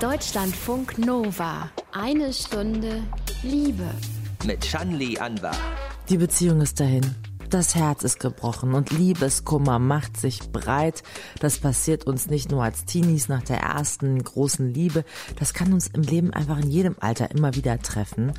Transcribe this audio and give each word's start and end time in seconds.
Deutschlandfunk 0.00 0.98
Nova. 0.98 1.70
Eine 1.90 2.30
Stunde 2.30 3.02
Liebe. 3.42 3.88
Mit 4.44 4.62
Shanli 4.62 5.16
Anwar. 5.18 5.56
Die 6.10 6.18
Beziehung 6.18 6.60
ist 6.60 6.78
dahin. 6.80 7.14
Das 7.48 7.74
Herz 7.74 8.02
ist 8.02 8.20
gebrochen 8.20 8.74
und 8.74 8.90
Liebeskummer 8.90 9.78
macht 9.78 10.18
sich 10.18 10.40
breit. 10.52 11.02
Das 11.40 11.58
passiert 11.58 12.06
uns 12.06 12.26
nicht 12.26 12.50
nur 12.50 12.62
als 12.62 12.84
Teenies 12.84 13.28
nach 13.28 13.42
der 13.42 13.60
ersten 13.60 14.22
großen 14.22 14.68
Liebe. 14.68 15.02
Das 15.38 15.54
kann 15.54 15.72
uns 15.72 15.86
im 15.86 16.02
Leben 16.02 16.30
einfach 16.30 16.58
in 16.58 16.70
jedem 16.70 16.96
Alter 17.00 17.30
immer 17.30 17.54
wieder 17.54 17.78
treffen. 17.78 18.34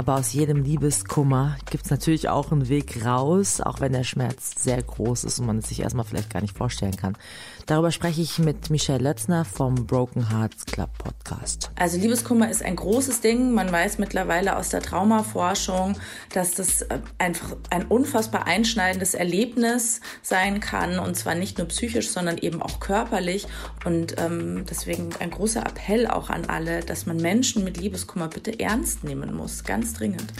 Aber 0.00 0.16
aus 0.16 0.32
jedem 0.32 0.62
Liebeskummer 0.62 1.58
gibt 1.70 1.84
es 1.84 1.90
natürlich 1.90 2.30
auch 2.30 2.52
einen 2.52 2.70
Weg 2.70 3.04
raus, 3.04 3.60
auch 3.60 3.80
wenn 3.80 3.92
der 3.92 4.02
Schmerz 4.02 4.54
sehr 4.56 4.82
groß 4.82 5.24
ist 5.24 5.40
und 5.40 5.44
man 5.44 5.58
es 5.58 5.68
sich 5.68 5.80
erstmal 5.80 6.06
vielleicht 6.06 6.32
gar 6.32 6.40
nicht 6.40 6.56
vorstellen 6.56 6.96
kann. 6.96 7.18
Darüber 7.66 7.92
spreche 7.92 8.22
ich 8.22 8.38
mit 8.38 8.70
Michelle 8.70 9.04
Lötzner 9.04 9.44
vom 9.44 9.86
Broken 9.86 10.30
Hearts 10.30 10.64
Club 10.64 10.88
Podcast. 10.96 11.70
Also 11.76 11.98
Liebeskummer 11.98 12.50
ist 12.50 12.64
ein 12.64 12.76
großes 12.76 13.20
Ding. 13.20 13.52
Man 13.52 13.70
weiß 13.70 13.98
mittlerweile 13.98 14.56
aus 14.56 14.70
der 14.70 14.80
Traumaforschung, 14.80 15.98
dass 16.32 16.54
das 16.54 16.80
äh, 16.82 16.98
einfach 17.18 17.54
ein 17.68 17.84
unfassbar 17.84 18.46
einschneidendes 18.46 19.12
Erlebnis 19.12 20.00
sein 20.22 20.60
kann 20.60 20.98
und 20.98 21.14
zwar 21.14 21.34
nicht 21.34 21.58
nur 21.58 21.68
psychisch, 21.68 22.08
sondern 22.08 22.38
eben 22.38 22.62
auch 22.62 22.80
körperlich. 22.80 23.46
Und 23.84 24.18
ähm, 24.18 24.64
deswegen 24.68 25.10
ein 25.20 25.30
großer 25.30 25.60
Appell 25.60 26.06
auch 26.06 26.30
an 26.30 26.46
alle, 26.46 26.80
dass 26.80 27.04
man 27.04 27.18
Menschen 27.18 27.64
mit 27.64 27.76
Liebeskummer 27.76 28.28
bitte 28.28 28.58
ernst 28.58 29.04
nehmen 29.04 29.34
muss. 29.34 29.62
Ganz 29.62 29.89
ganz 29.90 29.94
dringend. 29.94 30.32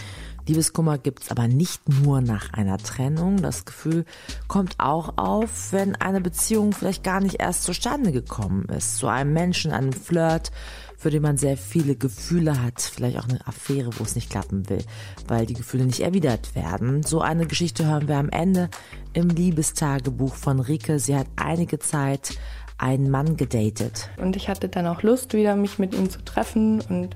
Liebeskummer 0.47 0.99
gibt 0.99 1.23
es 1.23 1.31
aber 1.31 1.47
nicht 1.47 1.89
nur 1.89 2.21
nach 2.21 2.53
einer 2.55 2.79
Trennung. 2.79 3.37
Das 3.37 3.65
Gefühl 3.65 4.05
kommt 4.49 4.75
auch 4.79 5.17
auf, 5.17 5.73
wenn 5.73 5.95
eine 5.97 6.21
Beziehung 6.21 6.73
vielleicht 6.73 7.05
gar 7.05 7.21
nicht 7.21 7.37
erst 7.41 7.65
zustande 7.65 8.11
gekommen 8.11 8.65
ist. 8.65 8.97
Zu 8.97 9.07
einem 9.07 9.33
Menschen, 9.33 9.71
einem 9.71 9.93
Flirt, 9.93 10.51
für 10.97 11.11
den 11.11 11.23
man 11.23 11.37
sehr 11.37 11.57
viele 11.57 11.95
Gefühle 11.95 12.63
hat. 12.63 12.81
Vielleicht 12.81 13.19
auch 13.19 13.29
eine 13.29 13.47
Affäre, 13.47 13.91
wo 13.99 14.03
es 14.03 14.17
nicht 14.17 14.31
klappen 14.31 14.69
will, 14.69 14.83
weil 15.29 15.47
die 15.47 15.55
Gefühle 15.55 15.85
nicht 15.85 16.01
erwidert 16.01 16.55
werden. 16.57 17.03
So 17.05 17.21
eine 17.21 17.47
Geschichte 17.47 17.87
hören 17.87 18.09
wir 18.09 18.17
am 18.17 18.31
Ende 18.31 18.71
im 19.13 19.29
Liebestagebuch 19.29 20.35
von 20.35 20.59
Rike. 20.59 20.99
Sie 20.99 21.17
hat 21.17 21.27
einige 21.37 21.79
Zeit 21.79 22.39
einen 22.77 23.11
Mann 23.11 23.37
gedatet. 23.37 24.09
Und 24.17 24.37
ich 24.37 24.49
hatte 24.49 24.69
dann 24.69 24.87
auch 24.87 25.03
Lust, 25.03 25.35
wieder 25.35 25.55
mich 25.55 25.79
mit 25.79 25.95
ihm 25.95 26.11
zu 26.11 26.25
treffen 26.25 26.81
und 26.81 27.15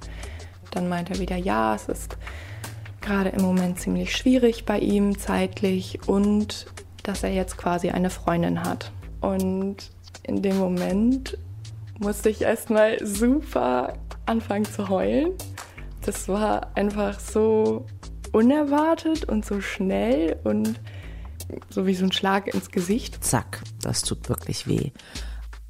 dann 0.74 0.88
meint 0.88 1.10
er 1.10 1.18
wieder, 1.18 1.36
ja, 1.36 1.74
es 1.74 1.88
ist 1.88 2.16
gerade 3.00 3.30
im 3.30 3.42
Moment 3.42 3.78
ziemlich 3.78 4.16
schwierig 4.16 4.64
bei 4.64 4.78
ihm 4.78 5.18
zeitlich 5.18 6.00
und 6.06 6.66
dass 7.02 7.22
er 7.22 7.32
jetzt 7.32 7.56
quasi 7.58 7.90
eine 7.90 8.10
Freundin 8.10 8.64
hat. 8.64 8.90
Und 9.20 9.76
in 10.22 10.42
dem 10.42 10.58
Moment 10.58 11.36
musste 11.98 12.30
ich 12.30 12.42
erstmal 12.42 13.04
super 13.04 13.94
anfangen 14.26 14.64
zu 14.64 14.88
heulen. 14.88 15.32
Das 16.02 16.28
war 16.28 16.76
einfach 16.76 17.20
so 17.20 17.86
unerwartet 18.32 19.24
und 19.24 19.44
so 19.44 19.60
schnell 19.60 20.38
und 20.44 20.80
so 21.68 21.86
wie 21.86 21.94
so 21.94 22.04
ein 22.04 22.12
Schlag 22.12 22.52
ins 22.52 22.70
Gesicht. 22.70 23.22
Zack, 23.22 23.62
das 23.82 24.02
tut 24.02 24.28
wirklich 24.28 24.66
weh. 24.66 24.90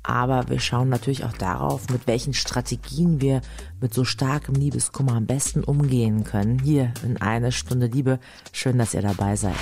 Aber 0.04 0.48
wir 0.48 0.60
schauen 0.60 0.90
natürlich 0.90 1.24
auch 1.24 1.32
darauf, 1.32 1.88
mit 1.88 2.06
welchen 2.06 2.34
Strategien 2.34 3.20
wir 3.20 3.40
mit 3.80 3.94
so 3.94 4.04
starkem 4.04 4.54
Liebeskummer 4.54 5.14
am 5.14 5.26
besten 5.26 5.64
umgehen 5.64 6.24
können. 6.24 6.58
Hier 6.58 6.92
in 7.02 7.20
eine 7.20 7.50
Stunde 7.52 7.86
Liebe. 7.86 8.20
Schön, 8.52 8.78
dass 8.78 8.94
ihr 8.94 9.02
dabei 9.02 9.34
seid. 9.34 9.56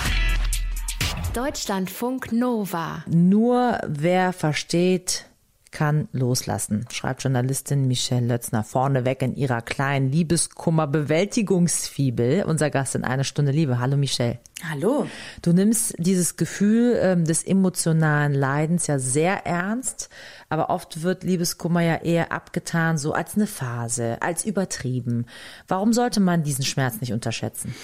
Deutschlandfunk 1.33 2.33
Nova. 2.33 3.05
Nur 3.09 3.79
wer 3.87 4.33
versteht, 4.33 5.27
kann 5.73 6.07
loslassen, 6.13 6.87
schreibt 6.93 7.25
Journalistin 7.25 7.89
Michelle 7.89 8.27
Lötzner 8.27 8.63
vorneweg 8.63 9.23
in 9.23 9.35
ihrer 9.35 9.63
kleinen 9.63 10.13
Liebeskummer-Bewältigungsfibel. 10.13 12.45
Unser 12.45 12.71
Gast 12.71 12.95
in 12.95 13.03
einer 13.05 13.25
Stunde 13.25 13.51
Liebe. 13.51 13.81
Hallo 13.81 13.97
Michelle. 13.97 14.39
Hallo. 14.71 15.09
Du 15.41 15.53
nimmst 15.53 15.97
dieses 15.99 16.37
Gefühl 16.37 16.97
ähm, 17.03 17.25
des 17.25 17.43
emotionalen 17.43 18.35
Leidens 18.35 18.87
ja 18.87 19.01
sehr 19.01 19.47
ernst, 19.47 20.11
aber 20.49 20.71
oft 20.71 21.03
wird 21.03 21.25
Liebeskummer 21.25 21.81
ja 21.81 21.97
eher 21.97 22.31
abgetan, 22.31 22.99
so 22.99 23.13
als 23.13 23.35
eine 23.35 23.49
Phase, 23.49 24.19
als 24.21 24.45
übertrieben. 24.45 25.27
Warum 25.67 25.93
sollte 25.93 26.21
man 26.21 26.45
diesen 26.45 26.65
Schmerz 26.65 27.01
nicht 27.01 27.13
unterschätzen? 27.13 27.75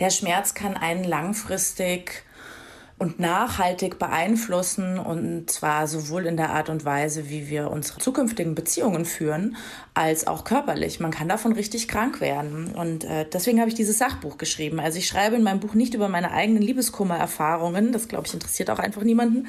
Der 0.00 0.10
Schmerz 0.10 0.54
kann 0.54 0.76
einen 0.76 1.04
langfristig 1.04 2.25
und 2.98 3.20
nachhaltig 3.20 3.98
beeinflussen 3.98 4.98
und 4.98 5.50
zwar 5.50 5.86
sowohl 5.86 6.24
in 6.24 6.38
der 6.38 6.50
Art 6.50 6.70
und 6.70 6.86
Weise, 6.86 7.28
wie 7.28 7.50
wir 7.50 7.70
unsere 7.70 7.98
zukünftigen 7.98 8.54
Beziehungen 8.54 9.04
führen, 9.04 9.56
als 9.92 10.26
auch 10.26 10.44
körperlich. 10.44 10.98
Man 10.98 11.10
kann 11.10 11.28
davon 11.28 11.52
richtig 11.52 11.88
krank 11.88 12.22
werden 12.22 12.74
und 12.74 13.04
äh, 13.04 13.26
deswegen 13.30 13.60
habe 13.60 13.68
ich 13.68 13.74
dieses 13.74 13.98
Sachbuch 13.98 14.38
geschrieben. 14.38 14.80
Also 14.80 14.98
ich 14.98 15.08
schreibe 15.08 15.36
in 15.36 15.42
meinem 15.42 15.60
Buch 15.60 15.74
nicht 15.74 15.92
über 15.92 16.08
meine 16.08 16.32
eigenen 16.32 16.62
Liebeskummererfahrungen, 16.62 17.92
das 17.92 18.08
glaube 18.08 18.26
ich 18.26 18.34
interessiert 18.34 18.70
auch 18.70 18.78
einfach 18.78 19.02
niemanden, 19.02 19.46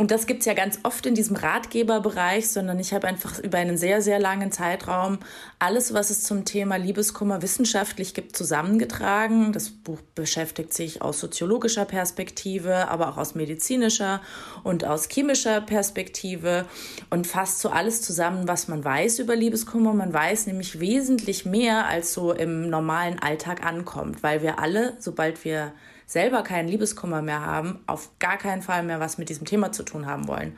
und 0.00 0.10
das 0.10 0.26
gibt's 0.26 0.46
ja 0.46 0.54
ganz 0.54 0.78
oft 0.82 1.04
in 1.04 1.14
diesem 1.14 1.36
Ratgeberbereich, 1.36 2.48
sondern 2.48 2.78
ich 2.80 2.94
habe 2.94 3.06
einfach 3.06 3.38
über 3.38 3.58
einen 3.58 3.76
sehr, 3.76 4.00
sehr 4.00 4.18
langen 4.18 4.50
Zeitraum 4.50 5.18
alles, 5.58 5.92
was 5.92 6.08
es 6.08 6.22
zum 6.22 6.46
Thema 6.46 6.76
Liebeskummer 6.76 7.42
wissenschaftlich 7.42 8.14
gibt, 8.14 8.34
zusammengetragen. 8.34 9.52
Das 9.52 9.68
Buch 9.68 10.00
beschäftigt 10.14 10.72
sich 10.72 11.02
aus 11.02 11.20
soziologischer 11.20 11.84
Perspektive, 11.84 12.88
aber 12.88 13.10
auch 13.10 13.18
aus 13.18 13.34
medizinischer 13.34 14.22
und 14.64 14.86
aus 14.86 15.06
chemischer 15.06 15.60
Perspektive 15.60 16.64
und 17.10 17.26
fasst 17.26 17.58
so 17.58 17.68
alles 17.68 18.00
zusammen, 18.00 18.48
was 18.48 18.68
man 18.68 18.82
weiß 18.82 19.18
über 19.18 19.36
Liebeskummer. 19.36 19.92
Man 19.92 20.14
weiß 20.14 20.46
nämlich 20.46 20.80
wesentlich 20.80 21.44
mehr, 21.44 21.88
als 21.88 22.14
so 22.14 22.32
im 22.32 22.70
normalen 22.70 23.18
Alltag 23.18 23.66
ankommt, 23.66 24.22
weil 24.22 24.40
wir 24.40 24.60
alle, 24.60 24.94
sobald 24.98 25.44
wir 25.44 25.74
selber 26.10 26.42
keinen 26.42 26.68
Liebeskummer 26.68 27.22
mehr 27.22 27.46
haben, 27.46 27.78
auf 27.86 28.10
gar 28.18 28.36
keinen 28.36 28.62
Fall 28.62 28.82
mehr 28.82 28.98
was 28.98 29.16
mit 29.16 29.28
diesem 29.28 29.46
Thema 29.46 29.70
zu 29.70 29.84
tun 29.84 30.06
haben 30.06 30.26
wollen. 30.26 30.56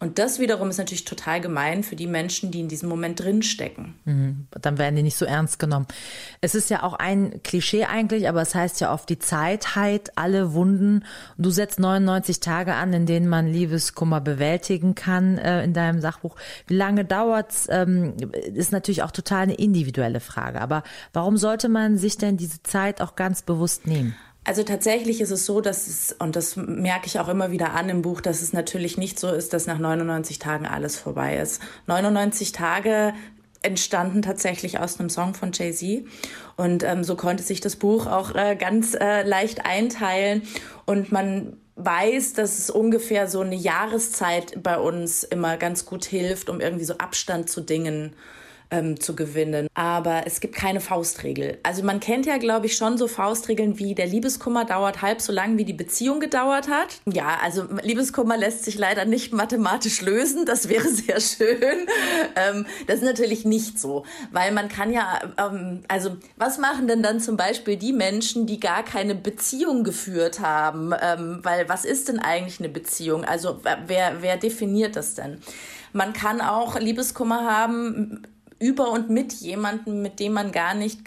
Und 0.00 0.18
das 0.18 0.38
wiederum 0.38 0.68
ist 0.68 0.76
natürlich 0.76 1.06
total 1.06 1.40
gemein 1.40 1.82
für 1.82 1.96
die 1.96 2.08
Menschen, 2.08 2.50
die 2.50 2.60
in 2.60 2.68
diesem 2.68 2.90
Moment 2.90 3.20
drinstecken. 3.20 3.94
Mhm. 4.04 4.46
Dann 4.60 4.76
werden 4.76 4.96
die 4.96 5.02
nicht 5.02 5.16
so 5.16 5.24
ernst 5.24 5.58
genommen. 5.58 5.86
Es 6.42 6.54
ist 6.54 6.68
ja 6.68 6.82
auch 6.82 6.92
ein 6.92 7.42
Klischee 7.42 7.84
eigentlich, 7.84 8.28
aber 8.28 8.42
es 8.42 8.54
heißt 8.54 8.82
ja 8.82 8.92
oft, 8.92 9.08
die 9.08 9.18
Zeit 9.18 9.76
heilt 9.76 10.18
alle 10.18 10.52
Wunden. 10.52 11.04
Und 11.38 11.46
du 11.46 11.50
setzt 11.50 11.78
99 11.78 12.40
Tage 12.40 12.74
an, 12.74 12.92
in 12.92 13.06
denen 13.06 13.28
man 13.28 13.46
Liebeskummer 13.46 14.20
bewältigen 14.20 14.94
kann 14.94 15.38
äh, 15.38 15.64
in 15.64 15.72
deinem 15.72 16.02
Sachbuch. 16.02 16.36
Wie 16.66 16.76
lange 16.76 17.06
dauert's? 17.06 17.68
Ähm, 17.70 18.16
ist 18.52 18.72
natürlich 18.72 19.04
auch 19.04 19.12
total 19.12 19.44
eine 19.44 19.54
individuelle 19.54 20.20
Frage. 20.20 20.60
Aber 20.60 20.82
warum 21.14 21.38
sollte 21.38 21.70
man 21.70 21.96
sich 21.96 22.18
denn 22.18 22.36
diese 22.36 22.62
Zeit 22.64 23.00
auch 23.00 23.16
ganz 23.16 23.40
bewusst 23.40 23.86
nehmen? 23.86 24.14
Also 24.44 24.62
tatsächlich 24.62 25.22
ist 25.22 25.30
es 25.30 25.46
so, 25.46 25.62
dass 25.62 25.86
es, 25.86 26.14
und 26.18 26.36
das 26.36 26.56
merke 26.56 27.06
ich 27.06 27.18
auch 27.18 27.28
immer 27.28 27.50
wieder 27.50 27.72
an 27.72 27.88
im 27.88 28.02
Buch, 28.02 28.20
dass 28.20 28.42
es 28.42 28.52
natürlich 28.52 28.98
nicht 28.98 29.18
so 29.18 29.30
ist, 29.30 29.54
dass 29.54 29.66
nach 29.66 29.78
99 29.78 30.38
Tagen 30.38 30.66
alles 30.66 30.98
vorbei 30.98 31.38
ist. 31.38 31.62
99 31.86 32.52
Tage 32.52 33.14
entstanden 33.62 34.20
tatsächlich 34.20 34.78
aus 34.78 35.00
einem 35.00 35.08
Song 35.08 35.32
von 35.32 35.52
Jay-Z. 35.52 36.04
Und 36.56 36.84
ähm, 36.84 37.02
so 37.02 37.16
konnte 37.16 37.42
sich 37.42 37.62
das 37.62 37.76
Buch 37.76 38.06
auch 38.06 38.34
äh, 38.34 38.54
ganz 38.56 38.94
äh, 38.94 39.22
leicht 39.22 39.64
einteilen. 39.64 40.42
Und 40.84 41.10
man 41.10 41.56
weiß, 41.76 42.34
dass 42.34 42.58
es 42.58 42.68
ungefähr 42.68 43.26
so 43.26 43.40
eine 43.40 43.56
Jahreszeit 43.56 44.62
bei 44.62 44.78
uns 44.78 45.24
immer 45.24 45.56
ganz 45.56 45.86
gut 45.86 46.04
hilft, 46.04 46.50
um 46.50 46.60
irgendwie 46.60 46.84
so 46.84 46.98
Abstand 46.98 47.48
zu 47.48 47.62
Dingen 47.62 48.14
ähm, 48.70 49.00
zu 49.00 49.14
gewinnen. 49.14 49.68
Aber 49.74 50.22
es 50.26 50.40
gibt 50.40 50.54
keine 50.54 50.80
Faustregel. 50.80 51.58
Also 51.62 51.82
man 51.82 52.00
kennt 52.00 52.26
ja, 52.26 52.38
glaube 52.38 52.66
ich, 52.66 52.76
schon 52.76 52.98
so 52.98 53.08
Faustregeln 53.08 53.78
wie 53.78 53.94
der 53.94 54.06
Liebeskummer 54.06 54.64
dauert 54.64 55.02
halb 55.02 55.20
so 55.20 55.32
lang, 55.32 55.58
wie 55.58 55.64
die 55.64 55.72
Beziehung 55.72 56.20
gedauert 56.20 56.68
hat. 56.68 57.00
Ja, 57.06 57.38
also 57.42 57.64
Liebeskummer 57.82 58.36
lässt 58.36 58.64
sich 58.64 58.78
leider 58.78 59.04
nicht 59.04 59.32
mathematisch 59.32 60.00
lösen. 60.00 60.44
Das 60.46 60.68
wäre 60.68 60.88
sehr 60.88 61.20
schön. 61.20 61.86
Ähm, 62.36 62.66
das 62.86 62.96
ist 62.96 63.04
natürlich 63.04 63.44
nicht 63.44 63.78
so, 63.78 64.04
weil 64.32 64.52
man 64.52 64.68
kann 64.68 64.92
ja, 64.92 65.20
ähm, 65.38 65.84
also 65.88 66.16
was 66.36 66.58
machen 66.58 66.88
denn 66.88 67.02
dann 67.02 67.20
zum 67.20 67.36
Beispiel 67.36 67.76
die 67.76 67.92
Menschen, 67.92 68.46
die 68.46 68.60
gar 68.60 68.84
keine 68.84 69.14
Beziehung 69.14 69.84
geführt 69.84 70.40
haben? 70.40 70.92
Ähm, 71.00 71.40
weil 71.42 71.68
was 71.68 71.84
ist 71.84 72.08
denn 72.08 72.18
eigentlich 72.18 72.60
eine 72.60 72.68
Beziehung? 72.68 73.24
Also 73.24 73.60
wer, 73.86 74.22
wer 74.22 74.36
definiert 74.36 74.96
das 74.96 75.14
denn? 75.14 75.38
Man 75.92 76.12
kann 76.12 76.40
auch 76.40 76.78
Liebeskummer 76.78 77.48
haben 77.48 78.26
über 78.64 78.90
und 78.90 79.10
mit 79.10 79.34
jemandem, 79.34 80.00
mit 80.00 80.20
dem 80.20 80.32
man 80.32 80.50
gar 80.50 80.72
nicht 80.72 80.98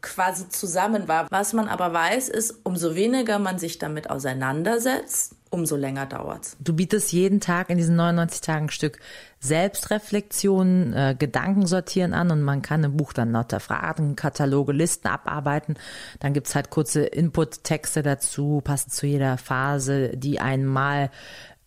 quasi 0.00 0.48
zusammen 0.48 1.08
war. 1.08 1.26
Was 1.30 1.52
man 1.52 1.68
aber 1.68 1.92
weiß, 1.92 2.30
ist, 2.30 2.54
umso 2.64 2.94
weniger 2.94 3.38
man 3.38 3.58
sich 3.58 3.78
damit 3.78 4.10
auseinandersetzt, 4.10 5.36
umso 5.50 5.76
länger 5.76 6.06
dauert's. 6.06 6.56
Du 6.58 6.72
bietest 6.72 7.12
jeden 7.12 7.40
Tag 7.40 7.68
in 7.68 7.76
diesen 7.76 7.96
99 7.96 8.40
Tagen 8.40 8.70
Stück 8.70 8.98
Selbstreflexion, 9.40 10.94
äh, 10.94 11.14
Gedanken 11.18 11.66
sortieren 11.66 12.14
an 12.14 12.30
und 12.30 12.42
man 12.42 12.62
kann 12.62 12.82
im 12.82 12.96
Buch 12.96 13.12
dann 13.12 13.32
lauter 13.32 13.60
Fragen, 13.60 14.16
Kataloge, 14.16 14.72
Listen 14.72 15.08
abarbeiten. 15.08 15.76
Dann 16.18 16.32
gibt's 16.32 16.54
halt 16.54 16.70
kurze 16.70 17.04
Input-Texte 17.04 18.02
dazu, 18.02 18.62
passend 18.64 18.94
zu 18.94 19.06
jeder 19.06 19.36
Phase, 19.36 20.16
die 20.16 20.40
einmal 20.40 21.10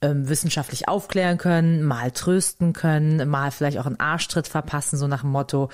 ähm, 0.05 0.29
wissenschaftlich 0.29 0.87
aufklären 0.87 1.37
können, 1.37 1.83
mal 1.83 2.11
trösten 2.11 2.73
können, 2.73 3.27
mal 3.27 3.51
vielleicht 3.51 3.77
auch 3.79 3.85
einen 3.85 3.99
Arschtritt 3.99 4.47
verpassen, 4.47 4.97
so 4.97 5.07
nach 5.07 5.21
dem 5.21 5.31
Motto, 5.31 5.69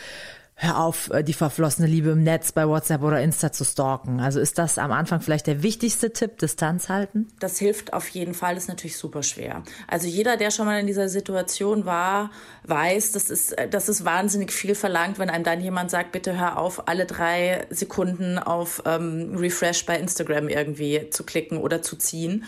hör 0.61 0.79
auf, 0.79 1.09
äh, 1.09 1.23
die 1.23 1.33
verflossene 1.33 1.87
Liebe 1.87 2.11
im 2.11 2.23
Netz 2.23 2.51
bei 2.51 2.67
WhatsApp 2.67 3.01
oder 3.01 3.19
Insta 3.19 3.51
zu 3.51 3.65
stalken. 3.65 4.19
Also 4.19 4.39
ist 4.39 4.59
das 4.59 4.77
am 4.77 4.91
Anfang 4.91 5.19
vielleicht 5.19 5.47
der 5.47 5.63
wichtigste 5.63 6.13
Tipp, 6.13 6.37
Distanz 6.37 6.87
halten? 6.87 7.27
Das 7.39 7.57
hilft 7.57 7.93
auf 7.93 8.07
jeden 8.09 8.35
Fall, 8.35 8.57
ist 8.57 8.69
natürlich 8.69 8.97
super 8.97 9.23
schwer. 9.23 9.63
Also 9.87 10.07
jeder, 10.07 10.37
der 10.37 10.51
schon 10.51 10.67
mal 10.67 10.79
in 10.79 10.85
dieser 10.85 11.09
Situation 11.09 11.85
war, 11.85 12.29
weiß, 12.67 13.11
das 13.13 13.31
ist, 13.31 13.55
das 13.71 13.89
ist 13.89 14.05
wahnsinnig 14.05 14.51
viel 14.51 14.75
verlangt, 14.75 15.17
wenn 15.17 15.31
einem 15.31 15.43
dann 15.43 15.61
jemand 15.61 15.89
sagt, 15.89 16.11
bitte 16.11 16.39
hör 16.39 16.59
auf, 16.59 16.87
alle 16.87 17.07
drei 17.07 17.65
Sekunden 17.71 18.37
auf 18.37 18.83
ähm, 18.85 19.35
Refresh 19.35 19.85
bei 19.87 19.97
Instagram 19.97 20.47
irgendwie 20.47 21.09
zu 21.09 21.23
klicken 21.23 21.57
oder 21.57 21.81
zu 21.81 21.95
ziehen. 21.95 22.45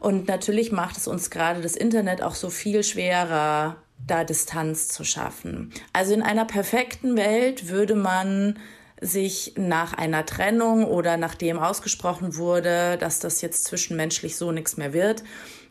Und 0.00 0.28
natürlich 0.28 0.72
macht 0.72 0.96
es 0.96 1.06
uns 1.06 1.30
gerade 1.30 1.60
das 1.60 1.76
Internet 1.76 2.22
auch 2.22 2.34
so 2.34 2.50
viel 2.50 2.82
schwerer, 2.82 3.76
da 4.06 4.24
Distanz 4.24 4.88
zu 4.88 5.04
schaffen. 5.04 5.70
Also 5.92 6.14
in 6.14 6.22
einer 6.22 6.46
perfekten 6.46 7.16
Welt 7.16 7.68
würde 7.68 7.94
man 7.94 8.58
sich 9.00 9.54
nach 9.56 9.92
einer 9.94 10.26
Trennung 10.26 10.84
oder 10.84 11.16
nachdem 11.16 11.58
ausgesprochen 11.58 12.36
wurde, 12.36 12.98
dass 12.98 13.18
das 13.18 13.40
jetzt 13.40 13.64
zwischenmenschlich 13.64 14.36
so 14.36 14.52
nichts 14.52 14.76
mehr 14.76 14.92
wird, 14.92 15.22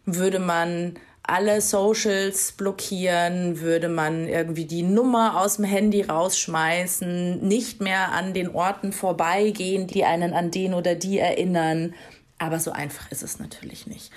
würde 0.06 0.40
man 0.40 0.96
alle 1.24 1.62
Socials 1.62 2.54
blockieren, 2.54 3.60
würde 3.60 3.88
man 3.88 4.28
irgendwie 4.28 4.66
die 4.66 4.82
Nummer 4.82 5.40
aus 5.40 5.58
dem 5.58 5.66
Handy 5.66 6.02
rausschmeißen, 6.02 7.48
nicht 7.48 7.82
mehr 7.82 8.12
an 8.14 8.34
den 8.34 8.50
Orten 8.50 8.92
vorbeigehen, 8.92 9.86
die 9.86 10.06
einen 10.06 10.34
an 10.34 10.50
den 10.50 10.74
oder 10.74 10.96
die 10.96 11.20
erinnern. 11.20 11.94
Aber 12.40 12.60
so 12.60 12.72
einfach 12.72 13.12
ist 13.12 13.22
es 13.22 13.38
natürlich 13.38 13.86
nicht. 13.86 14.12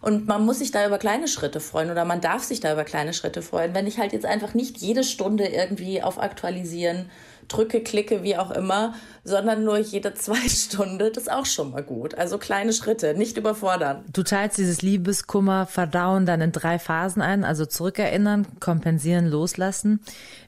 Und 0.00 0.28
man 0.28 0.44
muss 0.44 0.60
sich 0.60 0.70
da 0.70 0.86
über 0.86 0.98
kleine 0.98 1.26
Schritte 1.26 1.58
freuen 1.58 1.90
oder 1.90 2.04
man 2.04 2.20
darf 2.20 2.44
sich 2.44 2.60
da 2.60 2.72
über 2.72 2.84
kleine 2.84 3.12
Schritte 3.12 3.42
freuen. 3.42 3.74
Wenn 3.74 3.88
ich 3.88 3.98
halt 3.98 4.12
jetzt 4.12 4.26
einfach 4.26 4.54
nicht 4.54 4.78
jede 4.78 5.02
Stunde 5.02 5.46
irgendwie 5.46 6.02
auf 6.02 6.20
Aktualisieren 6.20 7.10
drücke, 7.48 7.80
klicke, 7.80 8.22
wie 8.22 8.36
auch 8.36 8.52
immer, 8.52 8.94
sondern 9.24 9.64
nur 9.64 9.78
jede 9.78 10.14
zwei 10.14 10.48
Stunden, 10.48 10.98
das 10.98 11.16
ist 11.16 11.32
auch 11.32 11.46
schon 11.46 11.72
mal 11.72 11.82
gut. 11.82 12.14
Also 12.14 12.38
kleine 12.38 12.72
Schritte, 12.72 13.14
nicht 13.14 13.36
überfordern. 13.36 14.04
Du 14.12 14.22
teilst 14.22 14.56
dieses 14.56 14.82
Liebeskummer, 14.82 15.66
Verdauen 15.66 16.26
dann 16.26 16.40
in 16.40 16.52
drei 16.52 16.78
Phasen 16.78 17.22
ein, 17.22 17.42
also 17.42 17.66
zurückerinnern, 17.66 18.46
kompensieren, 18.60 19.26
loslassen. 19.26 20.00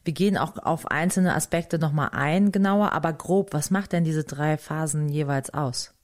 Wir 0.05 0.12
gehen 0.12 0.37
auch 0.38 0.58
auf 0.58 0.87
einzelne 0.87 1.34
Aspekte 1.34 1.81
nochmal 1.81 2.11
ein, 2.12 2.52
genauer, 2.52 2.93
aber 2.93 3.12
grob, 3.12 3.52
was 3.52 3.70
macht 3.70 3.93
denn 3.93 4.05
diese 4.05 4.23
drei 4.23 4.56
Phasen 4.56 5.08
jeweils 5.08 5.52
aus? 5.52 5.95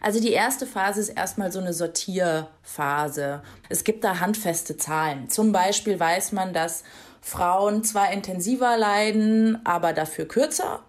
Also 0.00 0.20
die 0.20 0.32
erste 0.32 0.66
Phase 0.66 1.00
ist 1.00 1.10
erstmal 1.10 1.52
so 1.52 1.60
eine 1.60 1.72
Sortierphase. 1.72 3.42
Es 3.68 3.84
gibt 3.84 4.02
da 4.02 4.20
handfeste 4.20 4.76
Zahlen. 4.76 5.28
Zum 5.28 5.52
Beispiel 5.52 6.00
weiß 6.00 6.32
man, 6.32 6.52
dass 6.52 6.84
Frauen 7.20 7.84
zwar 7.84 8.12
intensiver 8.12 8.76
leiden, 8.78 9.64
aber 9.64 9.92
dafür 9.92 10.26
kürzer 10.26 10.80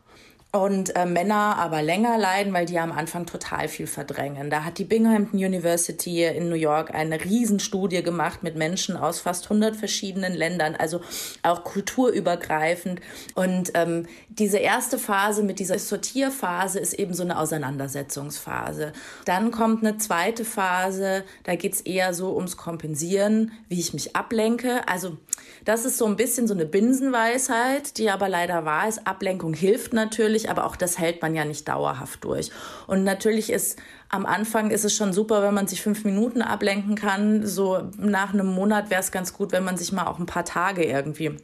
und 0.53 0.97
äh, 0.97 1.05
Männer 1.05 1.55
aber 1.57 1.81
länger 1.81 2.17
leiden, 2.17 2.51
weil 2.51 2.65
die 2.65 2.77
am 2.77 2.91
Anfang 2.91 3.25
total 3.25 3.69
viel 3.69 3.87
verdrängen. 3.87 4.49
Da 4.49 4.65
hat 4.65 4.79
die 4.79 4.83
Binghamton 4.83 5.37
University 5.37 6.25
in 6.25 6.49
New 6.49 6.55
York 6.55 6.93
eine 6.93 7.23
Riesenstudie 7.23 8.03
gemacht 8.03 8.43
mit 8.43 8.57
Menschen 8.57 8.97
aus 8.97 9.21
fast 9.21 9.45
100 9.45 9.77
verschiedenen 9.77 10.33
Ländern, 10.33 10.75
also 10.75 10.99
auch 11.41 11.63
kulturübergreifend. 11.63 12.99
Und 13.33 13.71
ähm, 13.75 14.07
diese 14.27 14.57
erste 14.57 14.99
Phase 14.99 15.41
mit 15.43 15.59
dieser 15.59 15.79
Sortierphase 15.79 16.79
ist 16.79 16.95
eben 16.95 17.13
so 17.13 17.23
eine 17.23 17.39
Auseinandersetzungsphase. 17.39 18.91
Dann 19.23 19.51
kommt 19.51 19.85
eine 19.85 19.99
zweite 19.99 20.43
Phase, 20.43 21.23
da 21.43 21.55
geht's 21.55 21.79
eher 21.79 22.13
so 22.13 22.35
ums 22.35 22.57
Kompensieren, 22.57 23.53
wie 23.69 23.79
ich 23.79 23.93
mich 23.93 24.17
ablenke. 24.17 24.85
Also 24.85 25.17
das 25.63 25.85
ist 25.85 25.97
so 25.97 26.05
ein 26.05 26.15
bisschen 26.15 26.47
so 26.47 26.53
eine 26.53 26.65
Binsenweisheit, 26.65 27.97
die 27.97 28.09
aber 28.09 28.27
leider 28.27 28.65
wahr 28.65 28.89
ist. 28.89 29.07
Ablenkung 29.07 29.53
hilft 29.53 29.93
natürlich, 29.93 30.40
aber 30.49 30.65
auch 30.65 30.75
das 30.75 30.97
hält 30.97 31.21
man 31.21 31.35
ja 31.35 31.45
nicht 31.45 31.67
dauerhaft 31.67 32.23
durch. 32.23 32.51
Und 32.87 33.03
natürlich 33.03 33.51
ist 33.51 33.79
am 34.09 34.25
Anfang 34.25 34.71
ist 34.71 34.83
es 34.83 34.95
schon 34.95 35.13
super, 35.13 35.41
wenn 35.43 35.53
man 35.53 35.67
sich 35.67 35.81
fünf 35.81 36.03
Minuten 36.03 36.41
ablenken 36.41 36.95
kann. 36.95 37.45
So 37.45 37.89
nach 37.97 38.33
einem 38.33 38.47
Monat 38.47 38.89
wäre 38.89 39.01
es 39.01 39.11
ganz 39.11 39.33
gut, 39.33 39.51
wenn 39.51 39.63
man 39.63 39.77
sich 39.77 39.91
mal 39.91 40.07
auch 40.07 40.19
ein 40.19 40.25
paar 40.25 40.45
Tage 40.45 40.83
irgendwie 40.83 41.37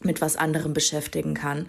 mit 0.00 0.20
was 0.20 0.36
anderem 0.36 0.74
beschäftigen 0.74 1.34
kann. 1.34 1.66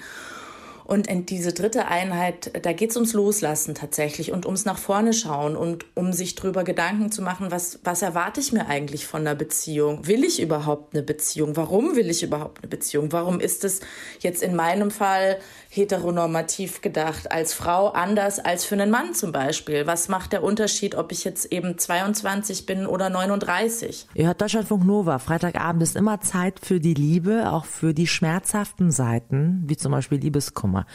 Und 0.86 1.08
diese 1.30 1.52
dritte 1.52 1.88
Einheit, 1.88 2.52
da 2.64 2.72
geht 2.72 2.92
es 2.92 2.96
ums 2.96 3.14
Loslassen 3.14 3.74
tatsächlich 3.74 4.32
und 4.32 4.46
ums 4.46 4.66
nach 4.66 4.78
vorne 4.78 5.14
schauen 5.14 5.56
und 5.56 5.86
um 5.96 6.14
sich 6.14 6.36
drüber 6.36 6.64
Gedanken 6.64 7.12
zu 7.12 7.24
machen, 7.24 7.48
was, 7.50 7.80
was 7.84 8.04
erwarte 8.04 8.40
ich 8.40 8.54
mir 8.54 8.68
eigentlich 8.68 9.08
von 9.08 9.22
einer 9.22 9.34
Beziehung? 9.34 10.06
Will 10.06 10.24
ich 10.24 10.40
überhaupt 10.40 10.94
eine 10.94 11.02
Beziehung? 11.02 11.58
Warum 11.58 11.96
will 11.96 12.10
ich 12.12 12.22
überhaupt 12.22 12.60
eine 12.62 12.68
Beziehung? 12.68 13.12
Warum 13.12 13.40
ist 13.40 13.64
es 13.64 13.80
jetzt 14.20 14.44
in 14.44 14.56
meinem 14.56 14.92
Fall 14.92 15.40
heteronormativ 15.70 16.82
gedacht, 16.82 17.32
als 17.32 17.56
Frau 17.56 17.90
anders 17.90 18.38
als 18.38 18.64
für 18.64 18.76
einen 18.76 18.92
Mann 18.92 19.16
zum 19.16 19.32
Beispiel? 19.32 19.88
Was 19.88 20.08
macht 20.08 20.34
der 20.34 20.44
Unterschied, 20.44 20.94
ob 20.94 21.12
ich 21.12 21.24
jetzt 21.24 21.52
eben 21.52 21.80
22 21.80 22.68
bin 22.68 22.86
oder 22.86 23.10
39? 23.10 24.08
Ihr 24.14 24.28
hört 24.28 24.40
Deutschlandfunk 24.40 24.86
Nova. 24.86 25.18
Freitagabend 25.18 25.82
ist 25.82 25.96
immer 25.96 26.22
Zeit 26.22 26.60
für 26.64 26.80
die 26.80 26.94
Liebe, 26.94 27.52
auch 27.52 27.66
für 27.66 27.96
die 27.96 28.06
schmerzhaften 28.06 28.92
Seiten, 28.92 29.64
wie 29.66 29.78
zum 29.78 29.92
Beispiel 29.92 30.20
Liebeskummer. 30.20 30.75
Liebeskummer. 30.76 30.86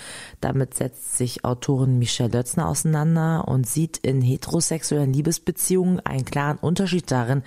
Damit 0.41 0.75
setzt 0.75 1.17
sich 1.17 1.45
Autorin 1.45 1.99
Michelle 1.99 2.31
Lötzner 2.31 2.69
auseinander 2.69 3.47
und 3.49 3.67
sieht 3.67 3.99
in 3.99 4.21
heterosexuellen 4.23 5.13
Liebesbeziehungen 5.13 6.01
einen 6.01 6.25
klaren 6.25 6.59
Unterschied 6.59 7.11
darin, 7.11 7.43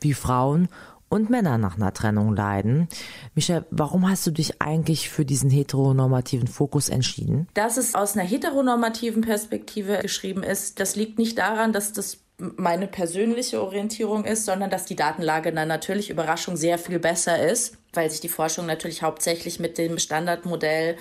wie 0.00 0.14
Frauen 0.14 0.68
und 1.10 1.30
Männer 1.30 1.56
nach 1.56 1.76
einer 1.76 1.94
Trennung 1.94 2.36
leiden. 2.36 2.88
Michelle, 3.34 3.64
warum 3.70 4.08
hast 4.10 4.26
du 4.26 4.30
dich 4.30 4.60
eigentlich 4.60 5.08
für 5.08 5.24
diesen 5.24 5.50
heteronormativen 5.50 6.48
Fokus 6.48 6.90
entschieden? 6.90 7.48
Dass 7.54 7.78
es 7.78 7.94
aus 7.94 8.14
einer 8.14 8.28
heteronormativen 8.28 9.22
Perspektive 9.22 10.00
geschrieben 10.02 10.42
ist, 10.42 10.80
das 10.80 10.96
liegt 10.96 11.18
nicht 11.18 11.38
daran, 11.38 11.72
dass 11.72 11.94
das 11.94 12.18
meine 12.38 12.86
persönliche 12.86 13.60
Orientierung 13.60 14.24
ist, 14.24 14.44
sondern 14.44 14.70
dass 14.70 14.84
die 14.84 14.94
Datenlage 14.94 15.52
dann 15.52 15.66
natürlich 15.66 16.08
Überraschung 16.10 16.56
sehr 16.56 16.78
viel 16.78 17.00
besser 17.00 17.42
ist, 17.42 17.76
weil 17.92 18.10
sich 18.10 18.20
die 18.20 18.28
Forschung 18.28 18.66
natürlich 18.66 19.02
hauptsächlich 19.02 19.58
mit 19.58 19.76
dem 19.76 19.98
Standardmodell 19.98 20.96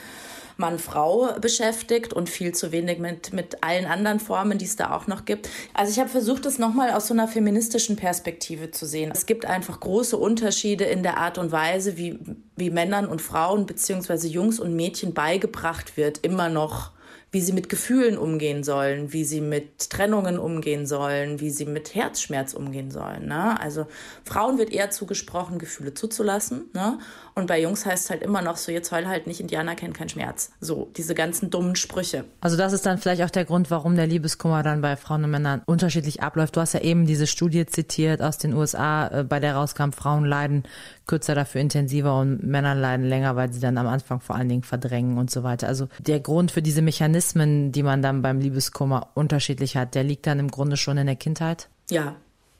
Mann-Frau 0.58 1.34
beschäftigt 1.40 2.14
und 2.14 2.30
viel 2.30 2.54
zu 2.54 2.72
wenig 2.72 3.00
mit, 3.00 3.34
mit 3.34 3.64
allen 3.64 3.86
anderen 3.86 4.20
Formen, 4.20 4.58
die 4.58 4.66
es 4.66 4.76
da 4.76 4.96
auch 4.96 5.08
noch 5.08 5.26
gibt. 5.26 5.50
Also 5.74 5.92
ich 5.92 6.00
habe 6.00 6.10
versucht, 6.10 6.46
das 6.46 6.60
nochmal 6.60 6.92
aus 6.92 7.08
so 7.08 7.14
einer 7.14 7.28
feministischen 7.28 7.96
Perspektive 7.96 8.72
zu 8.72 8.86
sehen. 8.86 9.12
Es 9.14 9.26
gibt 9.26 9.46
einfach 9.46 9.80
große 9.80 10.18
Unterschiede 10.18 10.86
in 10.86 11.04
der 11.04 11.18
Art 11.18 11.38
und 11.38 11.52
Weise, 11.52 11.98
wie, 11.98 12.20
wie 12.56 12.70
Männern 12.70 13.08
und 13.08 13.22
Frauen 13.22 13.66
beziehungsweise 13.66 14.28
Jungs 14.28 14.60
und 14.60 14.76
Mädchen 14.76 15.14
beigebracht 15.14 15.98
wird, 15.98 16.20
immer 16.20 16.50
noch 16.50 16.92
wie 17.38 17.42
sie 17.42 17.54
mit 17.54 17.70
Gefühlen 17.70 18.18
umgehen 18.18 18.64
sollen, 18.64 19.14
wie 19.14 19.24
sie 19.24 19.42
mit 19.42 19.92
Trennungen 19.92 20.40
umgehen 20.40 20.88
sollen, 20.88 21.40
wie 21.40 21.52
sie 21.52 21.68
mit 21.68 21.94
Herzschmerz 21.94 22.56
umgehen 22.56 22.90
sollen. 22.90 23.28
Ne? 23.28 23.62
Also 23.62 23.86
Frauen 24.24 24.58
wird 24.58 24.72
eher 24.72 24.90
zugesprochen, 24.90 25.60
Gefühle 25.60 25.94
zuzulassen. 25.94 26.64
Ne? 26.74 26.98
Und 27.36 27.46
bei 27.46 27.62
Jungs 27.62 27.86
heißt 27.86 28.06
es 28.06 28.10
halt 28.10 28.24
immer 28.24 28.42
noch 28.42 28.58
so, 28.58 28.72
jetzt 28.72 28.92
heul 28.92 29.06
halt 29.06 29.28
nicht, 29.28 29.40
Indianer 29.40 29.76
kennt 29.76 29.94
keinen 29.94 30.10
Schmerz. 30.10 30.50
So, 30.62 30.90
diese 30.98 31.14
ganzen 31.14 31.52
dummen 31.52 31.76
Sprüche. 31.76 32.26
Also 32.42 32.58
das 32.58 32.74
ist 32.74 32.88
dann 32.88 32.98
vielleicht 32.98 33.22
auch 33.22 33.30
der 33.30 33.46
Grund, 33.46 33.70
warum 33.70 33.96
der 33.96 34.08
Liebeskummer 34.08 34.64
dann 34.64 34.82
bei 34.82 34.96
Frauen 34.96 35.24
und 35.24 35.30
Männern 35.30 35.62
unterschiedlich 35.68 36.24
abläuft. 36.24 36.56
Du 36.56 36.62
hast 36.62 36.74
ja 36.74 36.82
eben 36.82 37.06
diese 37.06 37.28
Studie 37.28 37.68
zitiert 37.68 38.24
aus 38.24 38.40
den 38.40 38.56
USA, 38.56 39.10
äh, 39.10 39.24
bei 39.24 39.40
der 39.40 39.54
rauskam, 39.54 39.92
Frauen 39.92 40.26
leiden 40.26 40.64
kürzer, 41.08 41.36
dafür 41.36 41.62
intensiver 41.62 42.20
und 42.20 42.44
Männer 42.44 42.76
leiden 42.76 43.06
länger, 43.06 43.36
weil 43.36 43.52
sie 43.52 43.60
dann 43.60 43.78
am 43.78 43.88
Anfang 43.88 44.20
vor 44.20 44.36
allen 44.36 44.50
Dingen 44.50 44.64
verdrängen 44.64 45.18
und 45.18 45.32
so 45.32 45.44
weiter. 45.44 45.68
Also 45.68 45.88
der 46.00 46.20
Grund 46.20 46.52
für 46.52 46.62
diese 46.62 46.82
Mechanismen, 46.82 47.72
die 47.72 47.84
man 47.84 48.02
dann 48.02 48.22
beim 48.22 48.40
Liebeskummer 48.40 49.10
unterschiedlich 49.16 49.78
hat, 49.78 49.96
der 49.96 50.04
liegt 50.04 50.28
dann 50.28 50.40
im 50.40 50.52
Grunde 50.52 50.78
schon 50.78 50.98
in 50.98 51.08
der 51.08 51.16
Kindheit? 51.16 51.70
Ja, 51.90 52.16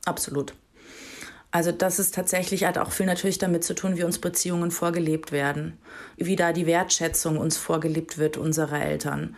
absolut. 0.06 0.54
Also 1.52 1.72
das 1.72 2.00
ist 2.00 2.14
tatsächlich, 2.14 2.66
hat 2.66 2.78
auch 2.78 2.92
viel 2.92 3.06
natürlich 3.06 3.38
damit 3.38 3.64
zu 3.64 3.74
tun, 3.74 3.98
wie 3.98 4.04
uns 4.04 4.20
Beziehungen 4.20 4.70
vorgelebt 4.70 5.32
werden, 5.32 5.78
wie 6.18 6.36
da 6.36 6.52
die 6.52 6.66
Wertschätzung 6.66 7.38
uns 7.38 7.58
vorgelebt 7.58 8.18
wird 8.18 8.38
unserer 8.38 8.82
Eltern, 8.82 9.36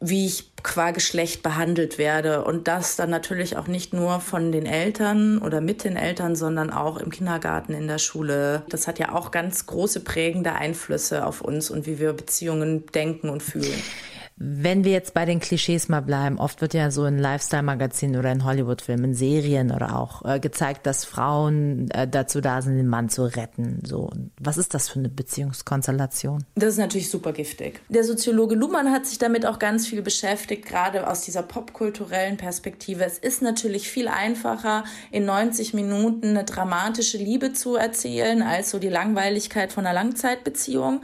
wie 0.00 0.26
ich 0.26 0.52
qua 0.62 0.90
Geschlecht 0.90 1.42
behandelt 1.42 1.96
werde 1.96 2.44
und 2.44 2.68
das 2.68 2.96
dann 2.96 3.08
natürlich 3.08 3.56
auch 3.56 3.66
nicht 3.66 3.94
nur 3.94 4.20
von 4.20 4.52
den 4.52 4.66
Eltern 4.66 5.38
oder 5.38 5.60
mit 5.60 5.84
den 5.84 5.96
Eltern, 5.96 6.36
sondern 6.36 6.70
auch 6.70 6.98
im 6.98 7.10
Kindergarten, 7.10 7.72
in 7.72 7.86
der 7.86 7.98
Schule. 7.98 8.62
Das 8.68 8.86
hat 8.86 8.98
ja 8.98 9.14
auch 9.14 9.30
ganz 9.30 9.66
große 9.66 10.00
prägende 10.00 10.52
Einflüsse 10.52 11.24
auf 11.24 11.40
uns 11.40 11.70
und 11.70 11.86
wie 11.86 11.98
wir 11.98 12.12
Beziehungen 12.12 12.84
denken 12.86 13.30
und 13.30 13.42
fühlen. 13.42 13.82
Wenn 14.38 14.84
wir 14.84 14.92
jetzt 14.92 15.14
bei 15.14 15.24
den 15.24 15.40
Klischees 15.40 15.88
mal 15.88 16.02
bleiben, 16.02 16.38
oft 16.38 16.60
wird 16.60 16.74
ja 16.74 16.90
so 16.90 17.06
in 17.06 17.18
Lifestyle-Magazinen 17.18 18.18
oder 18.18 18.30
in 18.30 18.44
Hollywood-Filmen, 18.44 19.14
Serien 19.14 19.72
oder 19.72 19.98
auch 19.98 20.22
äh, 20.26 20.38
gezeigt, 20.38 20.86
dass 20.86 21.06
Frauen 21.06 21.90
äh, 21.90 22.06
dazu 22.06 22.42
da 22.42 22.60
sind, 22.60 22.76
den 22.76 22.86
Mann 22.86 23.08
zu 23.08 23.24
retten. 23.24 23.80
So, 23.82 24.10
was 24.38 24.58
ist 24.58 24.74
das 24.74 24.90
für 24.90 24.98
eine 24.98 25.08
Beziehungskonstellation? 25.08 26.44
Das 26.54 26.74
ist 26.74 26.78
natürlich 26.78 27.08
super 27.10 27.32
giftig. 27.32 27.80
Der 27.88 28.04
Soziologe 28.04 28.54
Luhmann 28.56 28.92
hat 28.92 29.06
sich 29.06 29.16
damit 29.16 29.46
auch 29.46 29.58
ganz 29.58 29.86
viel 29.86 30.02
beschäftigt, 30.02 30.66
gerade 30.66 31.08
aus 31.08 31.22
dieser 31.22 31.42
popkulturellen 31.42 32.36
Perspektive. 32.36 33.04
Es 33.04 33.16
ist 33.16 33.40
natürlich 33.40 33.88
viel 33.88 34.06
einfacher, 34.06 34.84
in 35.10 35.24
90 35.24 35.72
Minuten 35.72 36.28
eine 36.28 36.44
dramatische 36.44 37.16
Liebe 37.16 37.54
zu 37.54 37.76
erzählen, 37.76 38.42
als 38.42 38.70
so 38.70 38.78
die 38.78 38.90
Langweiligkeit 38.90 39.72
von 39.72 39.86
einer 39.86 39.94
Langzeitbeziehung. 39.94 41.00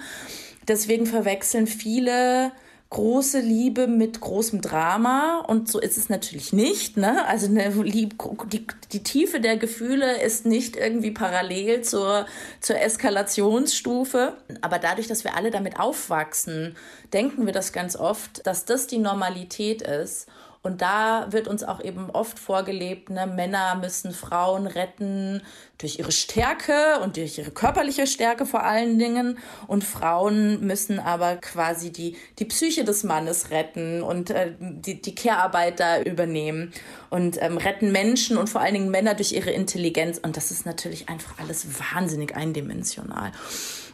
Deswegen 0.69 1.07
verwechseln 1.07 1.67
viele 1.67 2.53
große 2.93 3.41
Liebe 3.41 3.87
mit 3.87 4.21
großem 4.21 4.61
Drama 4.61 5.43
und 5.47 5.67
so 5.67 5.81
ist 5.81 5.97
es 5.97 6.11
natürlich 6.11 6.53
nicht. 6.53 6.99
Ne? 6.99 7.27
Also 7.27 7.47
eine 7.47 7.71
Lieb 7.71 8.23
die, 8.53 8.67
die 8.93 9.03
Tiefe 9.03 9.41
der 9.41 9.57
Gefühle 9.57 10.21
ist 10.21 10.45
nicht 10.45 10.77
irgendwie 10.77 11.11
parallel 11.11 11.81
zur, 11.81 12.27
zur 12.61 12.79
Eskalationsstufe. 12.79 14.35
Aber 14.61 14.79
dadurch, 14.79 15.09
dass 15.09 15.25
wir 15.25 15.37
alle 15.37 15.51
damit 15.51 15.81
aufwachsen, 15.81 16.77
denken 17.15 17.47
wir 17.47 17.55
das 17.55 17.73
ganz 17.73 17.97
oft, 17.97 18.47
dass 18.47 18.67
das 18.67 18.89
die 18.89 18.99
Normalität 18.99 19.81
ist. 19.81 20.29
Und 20.63 20.81
da 20.81 21.27
wird 21.31 21.49
uns 21.49 21.65
auch 21.65 21.83
eben 21.83 22.09
oft 22.11 22.39
vorgelebt, 22.39 23.11
ne, 23.11 23.27
Männer 23.27 23.75
müssen 23.75 24.13
Frauen 24.13 24.69
retten 24.69 25.43
durch 25.79 25.99
ihre 25.99 26.13
Stärke 26.13 27.01
und 27.03 27.17
durch 27.17 27.37
ihre 27.37 27.51
körperliche 27.51 28.07
Stärke 28.07 28.47
vor 28.47 28.63
allen 28.63 28.97
Dingen. 28.97 29.39
Und 29.67 29.83
Frauen 29.83 30.65
müssen 30.65 31.01
aber 31.01 31.37
quasi 31.37 31.91
die, 31.91 32.17
die 32.39 32.45
Psyche 32.45 32.85
des 32.85 33.03
Mannes 33.03 33.51
retten 33.51 34.03
und 34.03 34.31
äh, 34.31 34.53
die, 34.61 35.03
die 35.03 35.15
Care-Arbeit 35.17 35.81
da 35.81 36.01
übernehmen 36.01 36.73
und 37.11 37.43
ähm, 37.43 37.57
retten 37.57 37.91
Menschen 37.91 38.37
und 38.37 38.49
vor 38.49 38.61
allen 38.61 38.75
Dingen 38.75 38.91
Männer 38.91 39.15
durch 39.15 39.33
ihre 39.33 39.51
Intelligenz. 39.51 40.19
Und 40.19 40.37
das 40.37 40.53
ist 40.53 40.65
natürlich 40.65 41.09
einfach 41.09 41.41
alles 41.41 41.67
wahnsinnig 41.93 42.37
eindimensional. 42.37 43.33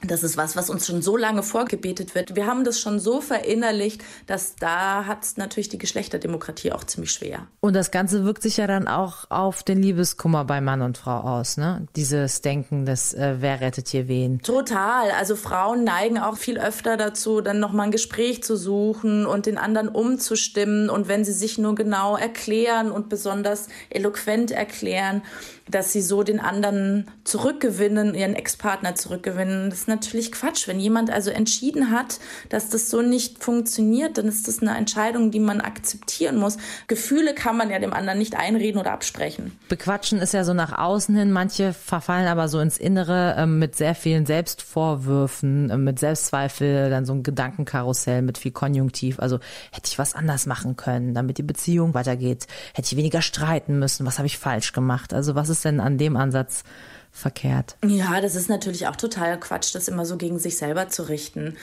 Das 0.07 0.23
ist 0.23 0.37
was, 0.37 0.57
was 0.57 0.71
uns 0.71 0.87
schon 0.87 1.03
so 1.03 1.17
lange 1.17 1.43
vorgebetet 1.43 2.15
wird. 2.15 2.37
Wir 2.37 2.47
haben 2.47 2.65
das 2.65 2.81
schon 2.81 3.01
so 3.01 3.21
verinnerlicht, 3.21 4.03
dass 4.27 4.55
da 4.57 5.07
hat 5.07 5.25
es 5.25 5.37
natürlich 5.37 5.69
die 5.69 5.79
Geschlechterdemokratie 5.79 6.73
auch 6.73 6.85
ziemlich 6.85 7.13
schwer. 7.13 7.47
Und 7.61 7.75
das 7.75 7.91
Ganze 7.91 8.25
wirkt 8.25 8.43
sich 8.43 8.59
ja 8.59 8.67
dann 8.67 8.87
auch 8.87 9.31
auf 9.31 9.63
den 9.63 9.83
Liebeskummer 9.83 10.45
bei 10.45 10.61
Mann 10.61 10.83
und 10.83 10.99
Frau 10.99 11.19
aus, 11.19 11.57
ne? 11.57 11.87
Dieses 11.97 12.41
Denken, 12.43 12.87
das 12.87 13.15
äh, 13.15 13.37
wer 13.41 13.61
rettet 13.61 13.89
hier 13.89 14.09
wen? 14.09 14.41
Total. 14.41 15.11
Also 15.13 15.37
Frauen 15.37 15.85
neigen 15.85 16.19
auch 16.19 16.37
viel 16.37 16.59
öfter 16.59 16.97
dazu, 16.97 17.41
dann 17.41 17.61
nochmal 17.61 17.87
ein 17.87 17.93
Gespräch 17.93 18.43
zu 18.43 18.57
suchen 18.57 19.27
und 19.27 19.47
den 19.47 19.59
anderen 19.59 19.89
umzustimmen. 19.89 20.91
Und 20.91 21.09
wenn 21.09 21.25
sie 21.25 21.33
sich 21.33 21.59
nur 21.59 21.75
genau 21.75 22.17
erklären 22.17 22.91
und 22.91 23.09
besonders 23.09 23.69
eloquent 23.91 24.51
erklären, 24.51 25.23
dass 25.71 25.93
sie 25.93 26.03
so 26.03 26.23
den 26.23 26.41
anderen 26.41 27.07
zurückgewinnen, 27.25 28.15
ihren 28.15 28.35
Ex-Partner 28.35 28.95
zurückgewinnen. 28.95 29.71
Das 29.71 29.81
ist 29.81 29.89
natürlich 29.89 30.33
Quatsch. 30.33 30.67
Wenn 30.69 30.81
jemand 30.81 31.11
also 31.11 31.31
entschieden 31.31 31.91
hat, 31.91 32.21
dass 32.49 32.71
das 32.71 32.91
so 32.91 33.03
nicht 33.03 33.43
funktioniert, 33.43 34.19
dann 34.19 34.27
ist 34.27 34.49
das 34.49 34.61
eine 34.61 34.77
Entscheidung, 34.77 35.31
die 35.31 35.41
man 35.41 35.61
akzeptieren 35.61 36.37
muss. 36.37 36.57
Gefühle 36.87 37.35
kann 37.35 37.57
man 37.57 37.71
ja 37.71 37.79
dem 37.79 37.93
anderen 37.93 38.19
nicht 38.19 38.37
einreden 38.37 38.81
oder 38.81 38.93
absprechen. 38.93 39.59
Bequatschen 39.69 40.21
ist 40.21 40.35
ja 40.35 40.45
so 40.45 40.55
nach 40.55 40.77
außen 40.77 41.17
hin. 41.17 41.33
Manche 41.33 41.73
verfallen 41.73 42.27
aber 42.27 42.49
so 42.49 42.61
ins 42.61 42.79
Innere 42.79 43.35
äh, 43.37 43.47
mit 43.47 43.77
sehr 43.77 43.95
vielen 43.95 44.27
Selbstvorwürfen, 44.27 45.71
äh, 45.71 45.77
mit 45.77 45.99
Selbstzweifel, 45.99 46.91
dann 46.91 47.05
so 47.05 47.13
ein 47.13 47.23
Gedankenkarussell 47.23 48.23
mit 48.23 48.39
viel 48.39 48.53
Konjunktiv. 48.53 49.21
Also 49.21 49.39
hätte 49.73 49.89
ich 49.89 49.99
was 49.99 50.15
anders 50.15 50.47
machen 50.47 50.77
können, 50.77 51.15
damit 51.15 51.39
die 51.39 51.43
Beziehung 51.43 51.95
weitergeht? 51.95 52.47
Hätte 52.75 52.87
ich 52.93 52.97
weniger 52.97 53.23
streiten 53.23 53.79
müssen? 53.79 54.07
Was 54.07 54.19
habe 54.19 54.27
ich 54.27 54.39
falsch 54.39 54.73
gemacht? 54.73 55.13
Also 55.13 55.35
was 55.35 55.49
ist 55.49 55.58
ist 55.59 55.65
denn 55.65 55.81
an 55.81 55.99
dem 55.99 56.17
Ansatz 56.17 56.63
verkehrt? 57.11 57.77
Ja, 57.85 58.21
das 58.21 58.35
ist 58.35 58.49
natürlich 58.49 58.87
auch 58.87 58.97
total 58.97 59.39
Quatsch, 59.41 59.75
das 59.75 59.89
immer 59.89 60.05
so 60.05 60.17
gegen 60.17 60.39
sich 60.39 60.57
selber 60.57 60.89
zu 60.89 61.09
richten. 61.09 61.57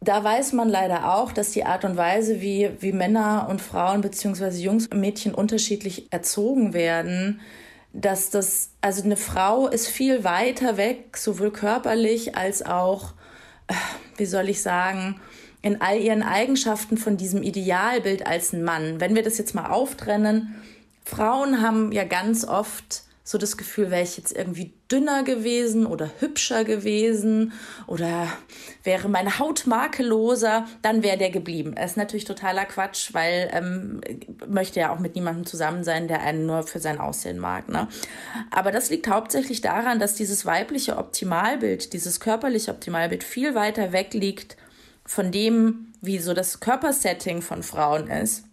Da 0.00 0.22
weiß 0.22 0.52
man 0.52 0.68
leider 0.68 1.14
auch, 1.14 1.32
dass 1.32 1.50
die 1.50 1.64
Art 1.64 1.84
und 1.84 1.96
Weise, 1.96 2.40
wie, 2.40 2.70
wie 2.80 2.92
Männer 2.92 3.46
und 3.48 3.62
Frauen 3.62 4.00
beziehungsweise 4.00 4.60
Jungs 4.60 4.86
und 4.86 5.00
Mädchen 5.00 5.34
unterschiedlich 5.34 6.12
erzogen 6.12 6.74
werden, 6.74 7.40
dass 7.92 8.30
das, 8.30 8.70
also 8.80 9.02
eine 9.02 9.16
Frau 9.16 9.66
ist 9.66 9.88
viel 9.88 10.22
weiter 10.24 10.76
weg, 10.76 11.16
sowohl 11.16 11.50
körperlich 11.50 12.36
als 12.36 12.64
auch, 12.64 13.14
äh, 13.66 13.74
wie 14.16 14.26
soll 14.26 14.48
ich 14.48 14.62
sagen, 14.62 15.20
in 15.62 15.80
all 15.80 15.98
ihren 15.98 16.22
Eigenschaften 16.22 16.98
von 16.98 17.16
diesem 17.16 17.42
Idealbild 17.42 18.26
als 18.26 18.52
ein 18.52 18.62
Mann. 18.62 19.00
Wenn 19.00 19.14
wir 19.14 19.22
das 19.22 19.38
jetzt 19.38 19.54
mal 19.54 19.70
auftrennen, 19.70 20.54
Frauen 21.04 21.60
haben 21.60 21.92
ja 21.92 22.04
ganz 22.04 22.44
oft 22.44 23.04
so 23.26 23.38
das 23.38 23.56
Gefühl, 23.56 23.90
wäre 23.90 24.02
ich 24.02 24.18
jetzt 24.18 24.36
irgendwie 24.36 24.74
dünner 24.92 25.22
gewesen 25.22 25.86
oder 25.86 26.10
hübscher 26.18 26.62
gewesen 26.64 27.54
oder 27.86 28.28
wäre 28.82 29.08
meine 29.08 29.38
Haut 29.38 29.66
makelloser, 29.66 30.66
dann 30.82 31.02
wäre 31.02 31.16
der 31.16 31.30
geblieben. 31.30 31.74
Das 31.74 31.92
ist 31.92 31.96
natürlich 31.96 32.26
totaler 32.26 32.66
Quatsch, 32.66 33.14
weil 33.14 33.50
ähm, 33.54 34.02
möchte 34.46 34.80
ja 34.80 34.92
auch 34.92 34.98
mit 34.98 35.14
niemandem 35.14 35.46
zusammen 35.46 35.84
sein, 35.84 36.06
der 36.06 36.20
einen 36.20 36.44
nur 36.44 36.64
für 36.64 36.80
sein 36.80 37.00
Aussehen 37.00 37.38
mag. 37.38 37.70
Ne? 37.70 37.88
Aber 38.50 38.70
das 38.70 38.90
liegt 38.90 39.08
hauptsächlich 39.08 39.62
daran, 39.62 39.98
dass 39.98 40.14
dieses 40.16 40.44
weibliche 40.44 40.98
Optimalbild, 40.98 41.94
dieses 41.94 42.20
körperliche 42.20 42.72
Optimalbild 42.72 43.24
viel 43.24 43.54
weiter 43.54 43.92
weg 43.92 44.12
liegt 44.12 44.58
von 45.06 45.32
dem, 45.32 45.92
wie 46.02 46.18
so 46.18 46.34
das 46.34 46.60
Körpersetting 46.60 47.40
von 47.40 47.62
Frauen 47.62 48.08
ist 48.08 48.44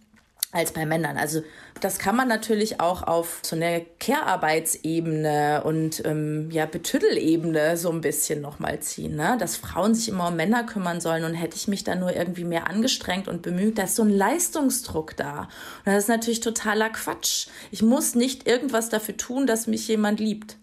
als 0.52 0.72
bei 0.72 0.84
Männern. 0.84 1.16
Also 1.16 1.42
das 1.80 1.98
kann 1.98 2.14
man 2.14 2.28
natürlich 2.28 2.78
auch 2.78 3.02
auf 3.02 3.40
so 3.42 3.56
einer 3.56 3.80
Care-Arbeitsebene 3.98 5.62
und 5.64 6.04
ähm, 6.04 6.50
ja 6.50 6.66
Betüttelebene 6.66 7.78
so 7.78 7.90
ein 7.90 8.02
bisschen 8.02 8.42
nochmal 8.42 8.80
ziehen, 8.80 9.16
ne? 9.16 9.36
dass 9.40 9.56
Frauen 9.56 9.94
sich 9.94 10.10
immer 10.10 10.28
um 10.28 10.36
Männer 10.36 10.64
kümmern 10.64 11.00
sollen 11.00 11.24
und 11.24 11.34
hätte 11.34 11.56
ich 11.56 11.68
mich 11.68 11.84
da 11.84 11.94
nur 11.94 12.14
irgendwie 12.14 12.44
mehr 12.44 12.68
angestrengt 12.68 13.28
und 13.28 13.40
bemüht, 13.40 13.78
da 13.78 13.84
ist 13.84 13.96
so 13.96 14.02
ein 14.02 14.10
Leistungsdruck 14.10 15.16
da. 15.16 15.48
Und 15.84 15.92
das 15.92 16.04
ist 16.04 16.08
natürlich 16.08 16.40
totaler 16.40 16.90
Quatsch. 16.90 17.48
Ich 17.70 17.82
muss 17.82 18.14
nicht 18.14 18.46
irgendwas 18.46 18.90
dafür 18.90 19.16
tun, 19.16 19.46
dass 19.46 19.66
mich 19.66 19.88
jemand 19.88 20.20
liebt. 20.20 20.58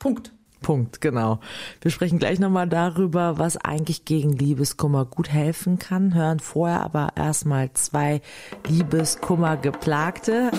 Punkt. 0.00 0.32
Punkt, 0.60 1.00
genau. 1.00 1.40
Wir 1.80 1.90
sprechen 1.90 2.18
gleich 2.18 2.38
nochmal 2.38 2.68
darüber, 2.68 3.38
was 3.38 3.56
eigentlich 3.56 4.04
gegen 4.04 4.32
Liebeskummer 4.32 5.04
gut 5.04 5.30
helfen 5.30 5.78
kann, 5.78 6.14
hören 6.14 6.40
vorher 6.40 6.82
aber 6.82 7.10
erstmal 7.16 7.72
zwei 7.74 8.20
Liebeskummer 8.66 9.56
geplagte. 9.56 10.50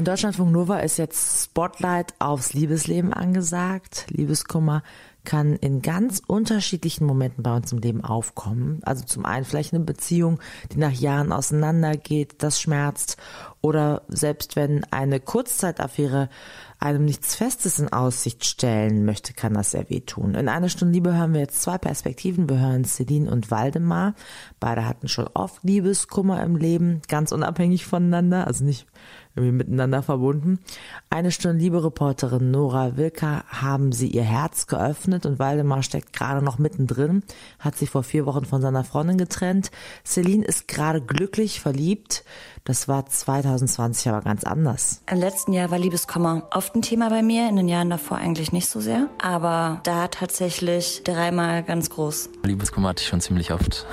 In 0.00 0.06
Deutschlandfunk 0.06 0.50
Nova 0.50 0.78
ist 0.78 0.96
jetzt 0.96 1.44
Spotlight 1.44 2.14
aufs 2.20 2.54
Liebesleben 2.54 3.12
angesagt. 3.12 4.06
Liebeskummer 4.08 4.82
kann 5.24 5.56
in 5.56 5.82
ganz 5.82 6.22
unterschiedlichen 6.26 7.04
Momenten 7.04 7.42
bei 7.42 7.54
uns 7.54 7.70
im 7.72 7.78
Leben 7.80 8.02
aufkommen. 8.02 8.80
Also 8.82 9.04
zum 9.04 9.26
einen 9.26 9.44
vielleicht 9.44 9.74
eine 9.74 9.84
Beziehung, 9.84 10.40
die 10.72 10.78
nach 10.78 10.92
Jahren 10.92 11.32
auseinandergeht, 11.32 12.42
das 12.42 12.60
schmerzt. 12.60 13.18
Oder 13.62 14.02
selbst 14.08 14.56
wenn 14.56 14.84
eine 14.90 15.20
Kurzzeitaffäre 15.20 16.28
einem 16.78 17.04
nichts 17.04 17.34
Festes 17.36 17.78
in 17.78 17.92
Aussicht 17.92 18.46
stellen 18.46 19.04
möchte, 19.04 19.34
kann 19.34 19.52
das 19.52 19.72
sehr 19.72 19.90
wehtun. 19.90 20.34
In 20.34 20.48
einer 20.48 20.70
Stunde 20.70 20.94
Liebe 20.94 21.14
hören 21.14 21.34
wir 21.34 21.40
jetzt 21.40 21.60
zwei 21.60 21.76
Perspektiven. 21.76 22.48
Wir 22.48 22.58
hören 22.58 22.86
Celine 22.86 23.30
und 23.30 23.50
Waldemar. 23.50 24.14
Beide 24.60 24.88
hatten 24.88 25.08
schon 25.08 25.28
oft 25.34 25.62
Liebeskummer 25.62 26.42
im 26.42 26.56
Leben, 26.56 27.02
ganz 27.06 27.32
unabhängig 27.32 27.84
voneinander, 27.84 28.46
also 28.46 28.64
nicht 28.64 28.86
irgendwie 29.36 29.52
miteinander 29.52 30.02
verbunden. 30.02 30.58
Eine 31.10 31.30
Stunde 31.30 31.58
liebe 31.58 31.84
Reporterin 31.84 32.50
Nora 32.50 32.96
Wilker 32.96 33.44
haben 33.46 33.92
sie 33.92 34.08
ihr 34.08 34.24
Herz 34.24 34.66
geöffnet 34.66 35.26
und 35.26 35.38
Waldemar 35.38 35.82
steckt 35.82 36.12
gerade 36.14 36.44
noch 36.44 36.58
mittendrin, 36.58 37.22
hat 37.58 37.76
sich 37.76 37.90
vor 37.90 38.02
vier 38.02 38.26
Wochen 38.26 38.44
von 38.44 38.62
seiner 38.62 38.84
Freundin 38.84 39.18
getrennt. 39.18 39.70
Celine 40.04 40.44
ist 40.44 40.66
gerade 40.66 41.00
glücklich 41.00 41.60
verliebt. 41.60 42.24
Das 42.64 42.88
war 42.88 43.06
2020 43.06 44.08
aber 44.08 44.20
ganz 44.22 44.44
anders. 44.44 45.02
Im 45.10 45.18
letzten 45.18 45.52
Jahr 45.52 45.70
war 45.70 45.78
Liebeskummer 45.78 46.48
oft 46.52 46.74
ein 46.74 46.82
Thema 46.82 47.08
bei 47.08 47.22
mir, 47.22 47.48
in 47.48 47.56
den 47.56 47.68
Jahren 47.68 47.90
davor 47.90 48.18
eigentlich 48.18 48.52
nicht 48.52 48.68
so 48.68 48.80
sehr. 48.80 49.08
Aber 49.18 49.80
da 49.84 50.08
tatsächlich 50.08 51.02
dreimal 51.04 51.62
ganz 51.62 51.90
groß. 51.90 52.30
Liebeskummer 52.44 52.90
hatte 52.90 53.02
ich 53.02 53.08
schon 53.08 53.20
ziemlich 53.20 53.52
oft, 53.52 53.86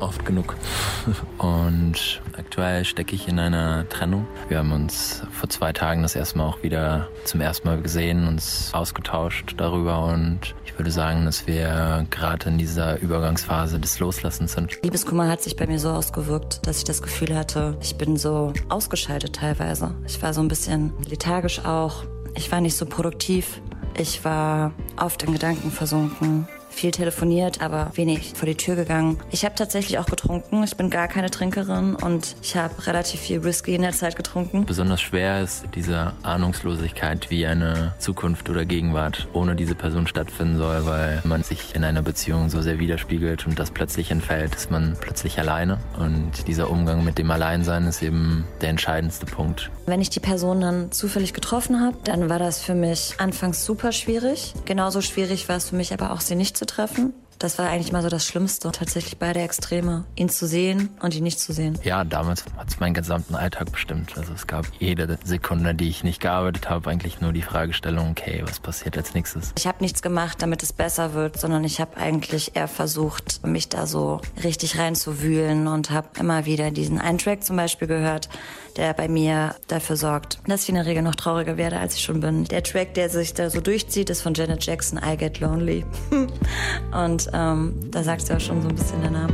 oft 0.00 0.24
genug. 0.24 0.56
Und 1.38 2.22
aktuell 2.36 2.84
stecke 2.84 3.14
ich 3.14 3.28
in 3.28 3.38
einer 3.38 3.88
Trennung. 3.88 4.26
Wir 4.48 4.58
haben 4.58 4.72
uns 4.72 5.22
vor 5.32 5.48
zwei 5.48 5.72
Tagen 5.72 6.02
das 6.02 6.16
erste 6.16 6.38
Mal 6.38 6.46
auch 6.46 6.62
wieder 6.62 7.08
zum 7.24 7.40
ersten 7.40 7.68
Mal 7.68 7.80
gesehen, 7.80 8.26
uns 8.26 8.70
ausgetauscht 8.72 9.54
darüber 9.56 10.04
und 10.06 10.54
ich 10.64 10.78
würde 10.78 10.90
sagen, 10.90 11.24
dass 11.24 11.46
wir 11.46 12.06
gerade 12.10 12.48
in 12.48 12.58
dieser 12.58 13.00
Übergangsphase 13.00 13.78
des 13.78 13.98
Loslassens 13.98 14.52
sind. 14.52 14.82
Liebeskummer 14.82 15.28
hat 15.28 15.42
sich 15.42 15.56
bei 15.56 15.66
mir 15.66 15.78
so 15.78 15.90
ausgewirkt, 15.90 16.66
dass 16.66 16.78
ich 16.78 16.84
das 16.84 17.02
Gefühl 17.02 17.36
hatte, 17.36 17.76
ich 17.80 17.96
bin 17.96 18.16
so 18.16 18.52
ausgeschaltet 18.68 19.36
teilweise. 19.36 19.94
Ich 20.06 20.22
war 20.22 20.34
so 20.34 20.40
ein 20.40 20.48
bisschen 20.48 20.92
lethargisch 21.08 21.64
auch. 21.64 22.04
Ich 22.34 22.50
war 22.50 22.60
nicht 22.60 22.76
so 22.76 22.86
produktiv. 22.86 23.60
Ich 23.96 24.24
war 24.24 24.72
oft 24.96 25.22
in 25.22 25.32
Gedanken 25.32 25.70
versunken 25.70 26.48
viel 26.74 26.90
telefoniert, 26.90 27.60
aber 27.60 27.90
wenig 27.94 28.32
vor 28.34 28.46
die 28.46 28.56
Tür 28.56 28.76
gegangen. 28.76 29.18
Ich 29.30 29.44
habe 29.44 29.54
tatsächlich 29.54 29.98
auch 29.98 30.06
getrunken. 30.06 30.62
Ich 30.64 30.76
bin 30.76 30.90
gar 30.90 31.08
keine 31.08 31.30
Trinkerin 31.30 31.94
und 31.94 32.36
ich 32.42 32.56
habe 32.56 32.86
relativ 32.86 33.20
viel 33.20 33.44
Whisky 33.44 33.74
in 33.74 33.82
der 33.82 33.92
Zeit 33.92 34.16
getrunken. 34.16 34.66
Besonders 34.66 35.00
schwer 35.00 35.42
ist 35.42 35.64
diese 35.74 36.12
Ahnungslosigkeit, 36.22 37.30
wie 37.30 37.46
eine 37.46 37.94
Zukunft 37.98 38.50
oder 38.50 38.64
Gegenwart 38.64 39.28
ohne 39.32 39.56
diese 39.56 39.74
Person 39.74 40.06
stattfinden 40.06 40.56
soll, 40.56 40.86
weil 40.86 41.22
man 41.24 41.42
sich 41.42 41.74
in 41.74 41.84
einer 41.84 42.02
Beziehung 42.02 42.50
so 42.50 42.60
sehr 42.60 42.78
widerspiegelt 42.78 43.46
und 43.46 43.58
das 43.58 43.70
plötzlich 43.70 44.10
entfällt, 44.10 44.54
ist 44.54 44.70
man 44.70 44.96
plötzlich 45.00 45.38
alleine. 45.38 45.78
Und 45.98 46.46
dieser 46.46 46.70
Umgang 46.70 47.04
mit 47.04 47.18
dem 47.18 47.30
Alleinsein 47.30 47.86
ist 47.86 48.02
eben 48.02 48.44
der 48.60 48.70
entscheidendste 48.70 49.26
Punkt. 49.26 49.70
Wenn 49.86 50.00
ich 50.00 50.10
die 50.10 50.20
Person 50.20 50.60
dann 50.60 50.92
zufällig 50.92 51.32
getroffen 51.34 51.80
habe, 51.80 51.96
dann 52.04 52.28
war 52.28 52.38
das 52.38 52.60
für 52.60 52.74
mich 52.74 53.14
anfangs 53.18 53.64
super 53.64 53.92
schwierig. 53.92 54.54
Genauso 54.64 55.00
schwierig 55.00 55.48
war 55.48 55.56
es 55.56 55.68
für 55.70 55.76
mich 55.76 55.92
aber 55.92 56.12
auch, 56.12 56.20
sie 56.20 56.34
nicht 56.34 56.56
treffen. 56.64 57.14
Das 57.38 57.58
war 57.58 57.68
eigentlich 57.68 57.92
mal 57.92 58.02
so 58.02 58.08
das 58.08 58.26
Schlimmste, 58.26 58.70
tatsächlich 58.72 59.18
beide 59.18 59.40
Extreme. 59.40 60.04
Ihn 60.16 60.28
zu 60.28 60.46
sehen 60.46 60.90
und 61.00 61.14
ihn 61.14 61.22
nicht 61.22 61.40
zu 61.40 61.52
sehen. 61.52 61.78
Ja, 61.82 62.04
damals 62.04 62.44
hat 62.56 62.68
es 62.68 62.80
meinen 62.80 62.94
gesamten 62.94 63.34
Alltag 63.34 63.72
bestimmt. 63.72 64.16
Also 64.16 64.32
es 64.32 64.46
gab 64.46 64.66
jede 64.78 65.18
Sekunde, 65.24 65.74
die 65.74 65.88
ich 65.88 66.04
nicht 66.04 66.20
gearbeitet 66.20 66.70
habe, 66.70 66.90
eigentlich 66.90 67.20
nur 67.20 67.32
die 67.32 67.42
Fragestellung, 67.42 68.10
okay, 68.10 68.42
was 68.46 68.60
passiert 68.60 68.96
als 68.96 69.14
nächstes? 69.14 69.52
Ich 69.58 69.66
habe 69.66 69.78
nichts 69.80 70.02
gemacht, 70.02 70.40
damit 70.40 70.62
es 70.62 70.72
besser 70.72 71.14
wird, 71.14 71.38
sondern 71.38 71.64
ich 71.64 71.80
habe 71.80 71.96
eigentlich 71.96 72.56
eher 72.56 72.68
versucht, 72.68 73.46
mich 73.46 73.68
da 73.68 73.86
so 73.86 74.20
richtig 74.42 74.78
reinzuwühlen 74.78 75.66
und 75.66 75.90
habe 75.90 76.08
immer 76.18 76.46
wieder 76.46 76.70
diesen 76.70 77.00
einen 77.00 77.18
Track 77.18 77.44
zum 77.44 77.56
Beispiel 77.56 77.88
gehört, 77.88 78.28
der 78.76 78.92
bei 78.92 79.08
mir 79.08 79.54
dafür 79.68 79.96
sorgt, 79.96 80.38
dass 80.46 80.64
ich 80.64 80.68
in 80.68 80.74
der 80.74 80.86
Regel 80.86 81.02
noch 81.02 81.14
trauriger 81.14 81.56
werde, 81.56 81.78
als 81.78 81.94
ich 81.94 82.02
schon 82.02 82.20
bin. 82.20 82.44
Der 82.44 82.62
Track, 82.62 82.94
der 82.94 83.08
sich 83.08 83.34
da 83.34 83.50
so 83.50 83.60
durchzieht, 83.60 84.10
ist 84.10 84.22
von 84.22 84.34
Janet 84.34 84.64
Jackson, 84.64 85.00
I 85.04 85.16
Get 85.16 85.40
Lonely. 85.40 85.84
und 86.92 87.23
ähm, 87.32 87.74
da 87.90 88.02
sagst 88.02 88.28
du 88.28 88.32
ja 88.34 88.40
schon 88.40 88.60
so 88.62 88.68
ein 88.68 88.74
bisschen 88.74 89.00
der 89.00 89.10
Name. 89.10 89.32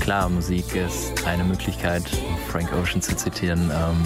Klar, 0.00 0.28
Musik 0.28 0.74
ist 0.74 1.26
eine 1.26 1.42
Möglichkeit, 1.44 2.02
Frank 2.50 2.72
Ocean 2.72 3.00
zu 3.00 3.16
zitieren. 3.16 3.70
Um, 3.70 4.04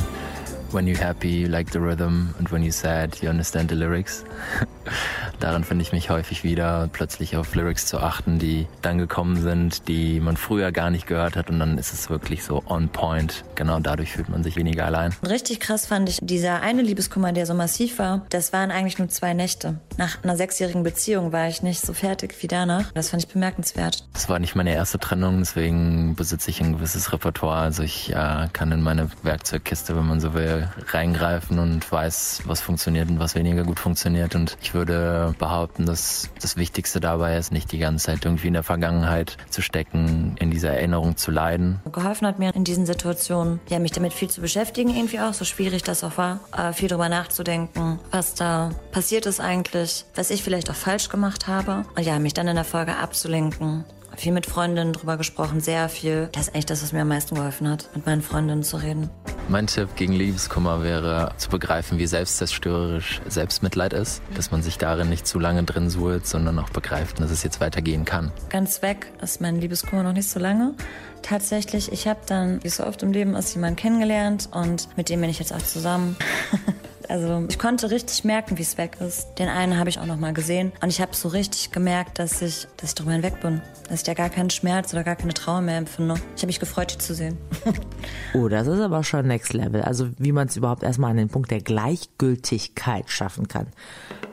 when 0.73 0.87
you're 0.87 0.97
happy, 0.97 1.31
you 1.31 1.49
like 1.49 1.71
the 1.71 1.81
rhythm, 1.81 2.35
and 2.39 2.49
when 2.49 2.63
you're 2.63 2.73
sad, 2.73 3.19
you 3.23 3.29
understand 3.29 3.69
the 3.69 3.75
lyrics. 3.75 4.25
Daran 5.47 5.63
finde 5.63 5.83
ich 5.83 5.93
mich 5.93 6.11
häufig 6.11 6.43
wieder, 6.43 6.89
plötzlich 6.93 7.37
auf 7.37 7.55
Lyrics 7.55 7.87
zu 7.87 8.01
achten, 8.01 8.41
die 8.41 8.67
dann 8.83 8.99
gekommen 8.99 9.41
sind, 9.41 9.87
die 9.87 10.19
man 10.19 10.37
früher 10.37 10.73
gar 10.73 10.91
nicht 10.91 11.07
gehört 11.07 11.37
hat 11.37 11.51
und 11.51 11.61
dann 11.61 11.79
ist 11.79 11.93
es 11.93 12.11
wirklich 12.11 12.43
so 12.43 12.65
on 12.67 12.89
point. 12.89 13.45
Genau 13.55 13.79
dadurch 13.79 14.11
fühlt 14.11 14.29
man 14.29 14.43
sich 14.43 14.57
weniger 14.57 14.87
allein. 14.87 15.15
Richtig 15.25 15.61
krass 15.61 15.87
fand 15.87 16.09
ich 16.09 16.19
dieser 16.21 16.63
eine 16.63 16.83
Liebeskummer, 16.83 17.33
der 17.33 17.47
so 17.47 17.55
massiv 17.55 18.01
war. 18.01 18.27
Das 18.31 18.53
waren 18.53 18.73
eigentlich 18.73 18.99
nur 18.99 19.09
zwei 19.09 19.35
Nächte. 19.35 19.79
Nach 19.99 20.25
einer 20.25 20.37
sechsjährigen 20.37 20.83
Beziehung 20.83 21.31
war 21.31 21.47
ich 21.47 21.63
nicht 21.63 21.81
so 21.81 21.93
fertig 21.93 22.35
wie 22.43 22.49
danach. 22.49 22.91
Das 22.91 23.11
fand 23.11 23.23
ich 23.23 23.29
bemerkenswert. 23.29 24.05
Das 24.15 24.29
war 24.29 24.41
nicht 24.41 24.57
meine 24.57 24.75
erste 24.75 24.99
Trennung, 24.99 25.39
deswegen 25.39 26.17
besitze 26.17 26.51
ich 26.51 26.61
ein 26.61 26.73
gewisses 26.73 27.13
Repertoire. 27.13 27.61
Also 27.61 27.85
ich 27.85 28.11
äh, 28.11 28.49
kann 28.53 28.73
in 28.73 28.83
meine 28.83 29.11
Werkzeugkiste, 29.23 29.97
wenn 29.97 30.09
man 30.09 30.19
so 30.19 30.35
will, 30.35 30.69
reingreifen 30.89 31.61
und 31.61 31.93
weiß, 31.93 32.43
was 32.47 32.61
funktioniert 32.61 33.09
und 33.11 33.21
was 33.21 33.37
weniger 33.37 33.63
gut 33.63 33.79
funktioniert. 33.79 34.35
Und 34.35 34.59
ich 34.61 34.75
würde 34.75 35.36
behaupten, 35.39 35.87
dass 35.87 36.31
das 36.41 36.57
Wichtigste 36.57 37.01
dabei 37.01 37.37
ist, 37.37 37.53
nicht 37.53 37.73
die 37.73 37.79
ganze 37.79 38.07
Zeit 38.07 38.25
irgendwie 38.25 38.49
in 38.49 38.55
der 38.55 38.63
Vergangenheit 38.63 39.37
zu 39.51 39.63
stecken, 39.63 40.37
in 40.39 40.51
dieser 40.51 40.71
Erinnerung 40.71 41.17
zu 41.17 41.31
leiden. 41.31 41.81
Geholfen 41.93 42.27
hat 42.27 42.39
mir 42.39 42.55
in 42.55 42.65
diesen 42.65 42.87
Situationen, 42.87 43.61
ja, 43.69 43.79
mich 43.79 43.93
damit 43.93 44.13
viel 44.13 44.29
zu 44.29 44.41
beschäftigen, 44.41 44.95
irgendwie 44.95 45.21
auch, 45.21 45.35
so 45.35 45.45
schwierig 45.45 45.83
das 45.83 46.05
auch 46.05 46.17
war, 46.17 46.41
äh, 46.57 46.73
viel 46.73 46.89
drüber 46.89 47.09
nachzudenken, 47.09 47.99
was 48.11 48.35
da 48.35 48.71
passiert 48.93 49.27
ist 49.27 49.41
eigentlich, 49.41 50.05
was 50.15 50.31
ich 50.31 50.43
vielleicht 50.43 50.71
auch 50.71 50.75
falsch 50.75 51.09
gemacht 51.09 51.47
habe. 51.47 51.85
Und 51.97 52.05
ja, 52.05 52.19
mich 52.19 52.35
dann 52.35 52.49
in 52.49 52.57
der 52.57 52.65
Folge 52.65 52.97
abzulenken 52.97 53.85
viel 54.17 54.33
mit 54.33 54.47
Freundinnen 54.47 54.93
drüber 54.93 55.17
gesprochen, 55.17 55.61
sehr 55.61 55.89
viel. 55.89 56.29
Das 56.33 56.49
ist 56.49 56.55
eigentlich 56.55 56.67
das, 56.67 56.83
was 56.83 56.93
mir 56.93 57.03
am 57.03 57.09
meisten 57.09 57.35
geholfen 57.35 57.69
hat, 57.69 57.89
mit 57.95 58.07
meinen 58.07 58.23
Freundinnen 58.23 58.63
zu 58.63 58.77
reden. 58.77 59.11
Mein 59.49 59.67
Tipp 59.67 59.91
gegen 59.95 60.13
Liebeskummer 60.13 60.83
wäre 60.83 61.33
zu 61.37 61.51
begreifen, 61.51 61.99
wie 61.99 62.07
selbstzerstörerisch 62.07 63.21
Selbstmitleid 63.29 63.93
ist, 63.93 64.23
dass 64.35 64.51
man 64.51 64.63
sich 64.63 64.79
darin 64.79 65.09
nicht 65.09 65.27
zu 65.27 65.39
lange 65.39 65.63
drin 65.63 65.89
suhlt, 65.89 66.27
sondern 66.27 66.59
auch 66.59 66.71
begreift, 66.71 67.21
dass 67.21 67.31
es 67.31 67.43
jetzt 67.43 67.61
weitergehen 67.61 68.05
kann. 68.05 68.33
Ganz 68.49 68.83
weg 68.83 69.13
ist 69.23 69.41
mein 69.41 69.61
Liebeskummer 69.61 70.03
noch 70.03 70.13
nicht 70.13 70.29
so 70.29 70.41
lange. 70.41 70.75
Tatsächlich, 71.23 71.93
ich 71.93 72.09
habe 72.09 72.21
dann, 72.27 72.63
wie 72.65 72.69
so 72.69 72.85
oft 72.85 73.03
im 73.03 73.13
Leben 73.13 73.35
ist, 73.35 73.55
jemanden 73.55 73.77
kennengelernt 73.77 74.49
und 74.53 74.89
mit 74.97 75.09
dem 75.09 75.21
bin 75.21 75.31
ich 75.31 75.39
jetzt 75.39 75.53
auch 75.53 75.63
zusammen. 75.63 76.17
Also 77.17 77.47
ich 77.49 77.59
konnte 77.59 77.91
richtig 77.91 78.25
merken, 78.25 78.59
wie 78.59 78.63
es 78.63 78.77
weg 78.77 78.99
ist. 79.01 79.37
Den 79.39 79.49
einen 79.49 79.79
habe 79.79 79.89
ich 79.89 79.99
auch 79.99 80.05
noch 80.05 80.19
mal 80.19 80.35
gesehen 80.35 80.73
und 80.83 80.91
ich 80.91 81.01
habe 81.01 81.17
so 81.17 81.29
richtig 81.29 81.71
gemerkt, 81.71 82.19
dass 82.19 82.43
ich, 82.43 82.69
dass 82.77 82.91
ich 82.91 82.95
drüber 82.95 83.13
hinweg 83.13 83.41
bin, 83.41 83.63
dass 83.89 84.01
ich 84.01 84.03
da 84.05 84.13
gar 84.13 84.29
keinen 84.29 84.51
Schmerz 84.51 84.93
oder 84.93 85.03
gar 85.03 85.17
keine 85.17 85.33
Trauer 85.33 85.63
mehr 85.63 85.79
empfinde. 85.79 86.17
Ich 86.37 86.43
habe 86.43 86.49
mich 86.49 86.61
gefreut, 86.61 86.93
die 86.93 86.99
zu 86.99 87.15
sehen. 87.15 87.39
oh, 88.35 88.49
das 88.49 88.67
ist 88.67 88.81
aber 88.81 89.03
schon 89.03 89.27
Next 89.29 89.55
Level. 89.55 89.81
Also 89.81 90.11
wie 90.19 90.33
man 90.33 90.49
es 90.49 90.59
überhaupt 90.59 90.83
erstmal 90.83 91.11
an 91.11 91.17
den 91.17 91.31
Punkt 91.31 91.51
der 91.51 91.63
Gleichgültigkeit 91.63 93.09
schaffen 93.09 93.49
kann. 93.49 93.69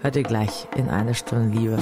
Hört 0.01 0.17
ihr 0.17 0.23
gleich 0.23 0.67
in 0.75 0.89
eine 0.89 1.15
Stunde 1.15 1.57
Liebe. 1.57 1.79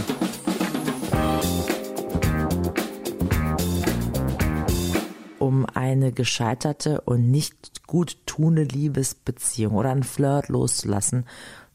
Eine 5.92 6.12
gescheiterte 6.12 7.02
und 7.02 7.30
nicht 7.30 7.88
gut 7.88 8.18
tuende 8.26 8.64
Liebesbeziehung 8.64 9.74
oder 9.76 9.92
einen 9.92 10.04
Flirt 10.04 10.50
loszulassen, 10.50 11.26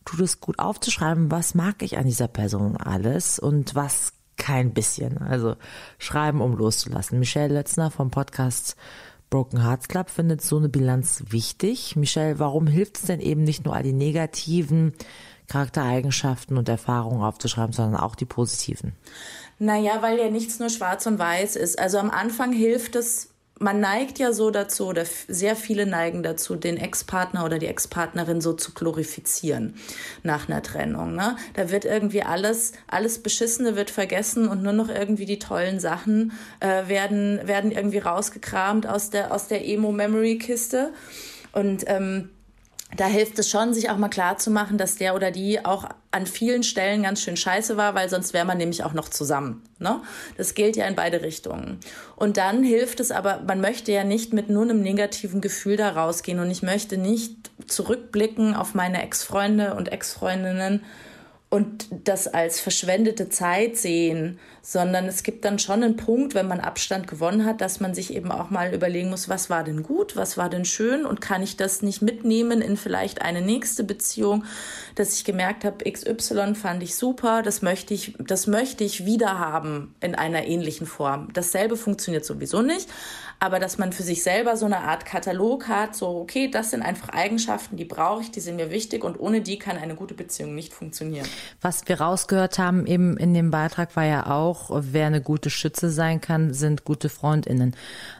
tut 0.04 0.20
es 0.20 0.40
gut 0.40 0.58
aufzuschreiben, 0.58 1.30
was 1.30 1.54
mag 1.54 1.82
ich 1.82 1.98
an 1.98 2.06
dieser 2.06 2.28
Person 2.28 2.76
alles 2.76 3.38
und 3.38 3.74
was 3.74 4.12
kein 4.36 4.72
bisschen. 4.72 5.18
Also 5.18 5.56
schreiben, 5.98 6.40
um 6.40 6.56
loszulassen. 6.56 7.18
Michelle 7.18 7.54
Lötzner 7.54 7.90
vom 7.90 8.10
Podcast 8.10 8.76
Broken 9.28 9.62
Hearts 9.64 9.88
Club 9.88 10.08
findet 10.08 10.40
so 10.40 10.56
eine 10.58 10.68
Bilanz 10.68 11.24
wichtig. 11.30 11.96
Michelle, 11.96 12.38
warum 12.38 12.66
hilft 12.66 12.98
es 12.98 13.02
denn 13.04 13.20
eben 13.20 13.42
nicht 13.42 13.64
nur 13.64 13.74
all 13.74 13.82
die 13.82 13.92
negativen 13.92 14.92
Charaktereigenschaften 15.48 16.56
und 16.56 16.68
Erfahrungen 16.68 17.22
aufzuschreiben, 17.22 17.72
sondern 17.72 18.00
auch 18.00 18.14
die 18.14 18.24
positiven? 18.24 18.92
Naja, 19.58 20.02
weil 20.02 20.18
ja 20.18 20.30
nichts 20.30 20.58
nur 20.58 20.70
schwarz 20.70 21.06
und 21.06 21.18
weiß 21.18 21.56
ist. 21.56 21.78
Also 21.78 21.98
am 21.98 22.10
Anfang 22.10 22.52
hilft 22.52 22.94
es 22.94 23.30
man 23.58 23.80
neigt 23.80 24.18
ja 24.18 24.32
so 24.32 24.50
dazu, 24.50 24.86
oder 24.86 25.04
sehr 25.28 25.56
viele 25.56 25.86
neigen 25.86 26.22
dazu, 26.22 26.56
den 26.56 26.76
Ex-Partner 26.76 27.44
oder 27.44 27.58
die 27.58 27.66
Ex-Partnerin 27.66 28.40
so 28.40 28.52
zu 28.52 28.72
glorifizieren 28.72 29.74
nach 30.22 30.48
einer 30.48 30.62
Trennung. 30.62 31.14
Ne? 31.14 31.36
Da 31.54 31.70
wird 31.70 31.84
irgendwie 31.84 32.22
alles, 32.22 32.72
alles 32.86 33.22
Beschissene 33.22 33.74
wird 33.76 33.90
vergessen 33.90 34.48
und 34.48 34.62
nur 34.62 34.74
noch 34.74 34.88
irgendwie 34.88 35.26
die 35.26 35.38
tollen 35.38 35.80
Sachen 35.80 36.32
äh, 36.60 36.88
werden, 36.88 37.40
werden 37.46 37.70
irgendwie 37.70 37.98
rausgekramt 37.98 38.86
aus 38.86 39.10
der, 39.10 39.32
aus 39.32 39.48
der 39.48 39.66
Emo-Memory-Kiste. 39.66 40.92
Und 41.52 41.84
ähm, 41.86 42.28
da 42.96 43.06
hilft 43.06 43.38
es 43.38 43.50
schon, 43.50 43.74
sich 43.74 43.90
auch 43.90 43.96
mal 43.96 44.08
klar 44.08 44.38
zu 44.38 44.50
machen, 44.50 44.78
dass 44.78 44.96
der 44.96 45.14
oder 45.14 45.30
die 45.30 45.64
auch 45.64 45.88
an 46.10 46.26
vielen 46.26 46.62
Stellen 46.62 47.02
ganz 47.02 47.20
schön 47.20 47.36
scheiße 47.36 47.76
war, 47.76 47.94
weil 47.94 48.08
sonst 48.08 48.32
wäre 48.32 48.44
man 48.44 48.58
nämlich 48.58 48.84
auch 48.84 48.92
noch 48.92 49.08
zusammen. 49.08 49.62
Ne? 49.78 50.00
Das 50.36 50.54
gilt 50.54 50.76
ja 50.76 50.86
in 50.86 50.94
beide 50.94 51.22
Richtungen. 51.22 51.78
Und 52.16 52.36
dann 52.36 52.62
hilft 52.62 53.00
es 53.00 53.10
aber, 53.10 53.42
man 53.46 53.60
möchte 53.60 53.92
ja 53.92 54.04
nicht 54.04 54.32
mit 54.32 54.48
nur 54.48 54.62
einem 54.62 54.80
negativen 54.80 55.40
Gefühl 55.40 55.76
da 55.76 55.90
rausgehen 55.90 56.38
und 56.38 56.50
ich 56.50 56.62
möchte 56.62 56.96
nicht 56.96 57.50
zurückblicken 57.66 58.54
auf 58.54 58.74
meine 58.74 59.02
Ex-Freunde 59.02 59.74
und 59.74 59.92
Ex-Freundinnen 59.92 60.82
und 61.48 61.86
das 62.04 62.26
als 62.26 62.58
verschwendete 62.58 63.28
Zeit 63.28 63.76
sehen, 63.76 64.38
sondern 64.62 65.06
es 65.06 65.22
gibt 65.22 65.44
dann 65.44 65.60
schon 65.60 65.84
einen 65.84 65.96
Punkt, 65.96 66.34
wenn 66.34 66.48
man 66.48 66.58
Abstand 66.58 67.06
gewonnen 67.06 67.44
hat, 67.44 67.60
dass 67.60 67.78
man 67.78 67.94
sich 67.94 68.12
eben 68.12 68.32
auch 68.32 68.50
mal 68.50 68.74
überlegen 68.74 69.10
muss, 69.10 69.28
was 69.28 69.48
war 69.48 69.62
denn 69.62 69.84
gut, 69.84 70.16
was 70.16 70.36
war 70.36 70.50
denn 70.50 70.64
schön 70.64 71.06
und 71.06 71.20
kann 71.20 71.44
ich 71.44 71.56
das 71.56 71.82
nicht 71.82 72.02
mitnehmen 72.02 72.60
in 72.60 72.76
vielleicht 72.76 73.22
eine 73.22 73.42
nächste 73.42 73.84
Beziehung, 73.84 74.44
dass 74.96 75.14
ich 75.14 75.24
gemerkt 75.24 75.64
habe, 75.64 75.88
XY 75.88 76.56
fand 76.56 76.82
ich 76.82 76.96
super, 76.96 77.42
das 77.42 77.62
möchte 77.62 77.94
ich, 77.94 78.14
das 78.18 78.48
möchte 78.48 78.82
ich 78.82 79.06
wieder 79.06 79.38
haben 79.38 79.94
in 80.00 80.16
einer 80.16 80.46
ähnlichen 80.46 80.88
Form. 80.88 81.28
Dasselbe 81.32 81.76
funktioniert 81.76 82.24
sowieso 82.24 82.60
nicht, 82.60 82.88
aber 83.38 83.60
dass 83.60 83.78
man 83.78 83.92
für 83.92 84.02
sich 84.02 84.22
selber 84.22 84.56
so 84.56 84.66
eine 84.66 84.78
Art 84.78 85.04
Katalog 85.04 85.68
hat, 85.68 85.94
so, 85.94 86.08
okay, 86.08 86.50
das 86.50 86.70
sind 86.70 86.82
einfach 86.82 87.10
Eigenschaften, 87.10 87.76
die 87.76 87.84
brauche 87.84 88.22
ich, 88.22 88.30
die 88.30 88.40
sind 88.40 88.56
mir 88.56 88.70
wichtig 88.70 89.04
und 89.04 89.20
ohne 89.20 89.40
die 89.42 89.58
kann 89.58 89.76
eine 89.76 89.94
gute 89.94 90.14
Beziehung 90.14 90.54
nicht 90.54 90.72
funktionieren. 90.72 91.26
Was 91.60 91.86
wir 91.86 92.00
rausgehört 92.00 92.58
haben 92.58 92.86
eben 92.86 93.16
in 93.16 93.34
dem 93.34 93.50
Beitrag 93.50 93.94
war 93.96 94.04
ja 94.04 94.26
auch, 94.26 94.70
wer 94.72 95.06
eine 95.06 95.20
gute 95.20 95.50
Schütze 95.50 95.90
sein 95.90 96.20
kann, 96.20 96.54
sind 96.54 96.84
gute 96.84 97.08
Freundinnen. 97.08 97.74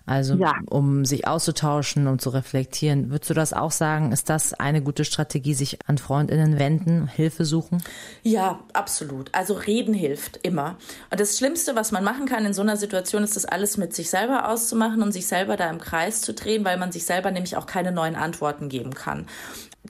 Also 0.06 0.34
ja. 0.34 0.54
um 0.70 1.04
sich 1.04 1.26
auszutauschen 1.26 2.06
und 2.06 2.20
zu 2.20 2.30
reflektieren. 2.30 3.10
Würdest 3.10 3.30
du 3.30 3.34
das 3.34 3.52
auch 3.52 3.72
sagen? 3.72 4.12
Ist 4.12 4.30
das 4.30 4.54
eine 4.54 4.80
gute 4.80 5.04
Strategie, 5.04 5.54
sich 5.54 5.78
an 5.86 5.98
Freundinnen 5.98 6.60
wenden, 6.60 7.08
Hilfe 7.08 7.44
suchen? 7.44 7.82
Ja, 8.22 8.60
absolut. 8.72 9.34
Also 9.34 9.54
reden 9.54 9.94
hilft 9.94 10.38
immer. 10.44 10.78
Und 11.10 11.18
das 11.18 11.36
Schlimmste, 11.36 11.74
was 11.74 11.90
man 11.90 12.04
machen 12.04 12.26
kann 12.26 12.44
in 12.44 12.54
so 12.54 12.62
einer 12.62 12.76
Situation, 12.76 13.24
ist 13.24 13.34
das 13.34 13.46
alles 13.46 13.76
mit 13.78 13.94
sich 13.94 14.08
selber 14.08 14.48
auszumachen 14.48 15.02
und 15.06 15.12
sich 15.12 15.26
selber 15.26 15.56
da 15.56 15.70
im 15.70 15.78
Kreis 15.78 16.20
zu 16.20 16.34
drehen, 16.34 16.64
weil 16.64 16.78
man 16.78 16.92
sich 16.92 17.06
selber 17.06 17.30
nämlich 17.30 17.56
auch 17.56 17.66
keine 17.66 17.92
neuen 17.92 18.16
Antworten 18.16 18.68
geben 18.68 18.94
kann. 18.94 19.26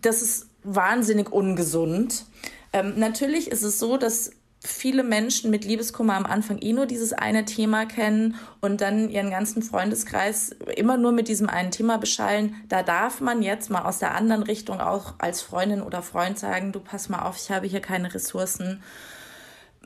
Das 0.00 0.22
ist 0.22 0.46
wahnsinnig 0.62 1.32
ungesund. 1.32 2.26
Ähm, 2.72 2.94
natürlich 2.96 3.50
ist 3.50 3.62
es 3.62 3.78
so, 3.78 3.96
dass 3.96 4.30
viele 4.60 5.02
Menschen 5.04 5.50
mit 5.50 5.64
Liebeskummer 5.64 6.14
am 6.14 6.26
Anfang 6.26 6.58
eh 6.58 6.72
nur 6.72 6.86
dieses 6.86 7.12
eine 7.12 7.44
Thema 7.44 7.86
kennen 7.86 8.34
und 8.60 8.80
dann 8.80 9.08
ihren 9.08 9.30
ganzen 9.30 9.62
Freundeskreis 9.62 10.50
immer 10.76 10.96
nur 10.96 11.12
mit 11.12 11.28
diesem 11.28 11.48
einen 11.48 11.70
Thema 11.70 11.98
beschallen. 11.98 12.54
Da 12.68 12.82
darf 12.82 13.20
man 13.20 13.42
jetzt 13.42 13.70
mal 13.70 13.82
aus 13.82 13.98
der 13.98 14.14
anderen 14.14 14.42
Richtung 14.42 14.80
auch 14.80 15.14
als 15.18 15.42
Freundin 15.42 15.82
oder 15.82 16.02
Freund 16.02 16.38
sagen, 16.38 16.72
du 16.72 16.80
pass 16.80 17.08
mal 17.08 17.22
auf, 17.22 17.36
ich 17.36 17.50
habe 17.50 17.66
hier 17.66 17.80
keine 17.80 18.12
Ressourcen. 18.12 18.82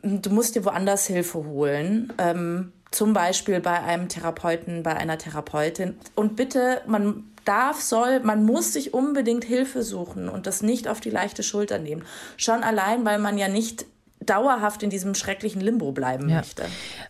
Du 0.02 0.30
musst 0.30 0.54
dir 0.54 0.64
woanders 0.64 1.06
Hilfe 1.06 1.44
holen. 1.44 2.12
Ähm, 2.18 2.72
zum 2.90 3.12
Beispiel 3.12 3.60
bei 3.60 3.82
einem 3.82 4.08
Therapeuten, 4.08 4.82
bei 4.82 4.96
einer 4.96 5.18
Therapeutin. 5.18 5.96
Und 6.14 6.36
bitte, 6.36 6.82
man 6.86 7.24
darf, 7.44 7.80
soll, 7.80 8.20
man 8.20 8.44
muss 8.44 8.72
sich 8.72 8.92
unbedingt 8.94 9.44
Hilfe 9.44 9.82
suchen 9.82 10.28
und 10.28 10.46
das 10.46 10.62
nicht 10.62 10.88
auf 10.88 11.00
die 11.00 11.10
leichte 11.10 11.42
Schulter 11.42 11.78
nehmen. 11.78 12.02
Schon 12.36 12.62
allein, 12.62 13.04
weil 13.04 13.18
man 13.18 13.38
ja 13.38 13.48
nicht 13.48 13.86
dauerhaft 14.20 14.82
in 14.82 14.90
diesem 14.90 15.14
schrecklichen 15.14 15.60
Limbo 15.60 15.92
bleiben 15.92 16.28
ja. 16.28 16.36
möchte. 16.36 16.64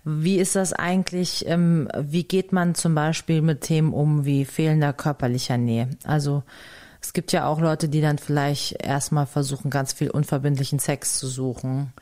Wie 0.04 0.38
ist 0.38 0.54
das 0.54 0.72
eigentlich? 0.72 1.44
Ähm, 1.46 1.88
wie 1.98 2.24
geht 2.24 2.52
man 2.52 2.74
zum 2.74 2.94
Beispiel 2.94 3.42
mit 3.42 3.62
Themen 3.62 3.92
um 3.92 4.24
wie 4.24 4.44
fehlender 4.44 4.92
körperlicher 4.92 5.58
Nähe? 5.58 5.90
Also 6.04 6.44
es 7.02 7.12
gibt 7.12 7.32
ja 7.32 7.46
auch 7.46 7.60
Leute, 7.60 7.88
die 7.88 8.00
dann 8.00 8.18
vielleicht 8.18 8.82
erstmal 8.82 9.26
versuchen, 9.26 9.70
ganz 9.70 9.92
viel 9.92 10.10
unverbindlichen 10.10 10.78
Sex 10.78 11.18
zu 11.18 11.26
suchen. 11.26 11.92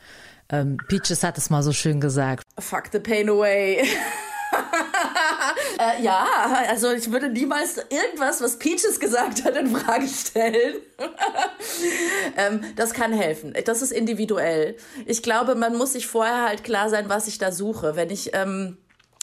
Ähm, 0.51 0.77
Peaches 0.87 1.23
hat 1.23 1.37
es 1.37 1.49
mal 1.49 1.63
so 1.63 1.71
schön 1.71 2.01
gesagt. 2.01 2.43
Fuck 2.59 2.85
the 2.91 2.99
pain 2.99 3.29
away. 3.29 3.81
äh, 5.79 6.01
ja, 6.01 6.25
also 6.67 6.91
ich 6.91 7.11
würde 7.11 7.29
niemals 7.29 7.77
irgendwas, 7.89 8.41
was 8.41 8.57
Peaches 8.57 8.99
gesagt 8.99 9.45
hat, 9.45 9.55
in 9.55 9.67
Frage 9.75 10.07
stellen. 10.07 10.77
ähm, 12.37 12.61
das 12.75 12.93
kann 12.93 13.13
helfen. 13.13 13.53
Das 13.65 13.81
ist 13.81 13.91
individuell. 13.91 14.75
Ich 15.05 15.21
glaube, 15.21 15.55
man 15.55 15.77
muss 15.77 15.93
sich 15.93 16.07
vorher 16.07 16.47
halt 16.47 16.63
klar 16.63 16.89
sein, 16.89 17.09
was 17.09 17.27
ich 17.27 17.37
da 17.37 17.51
suche. 17.51 17.95
Wenn 17.95 18.09
ich 18.09 18.31
ähm, 18.33 18.77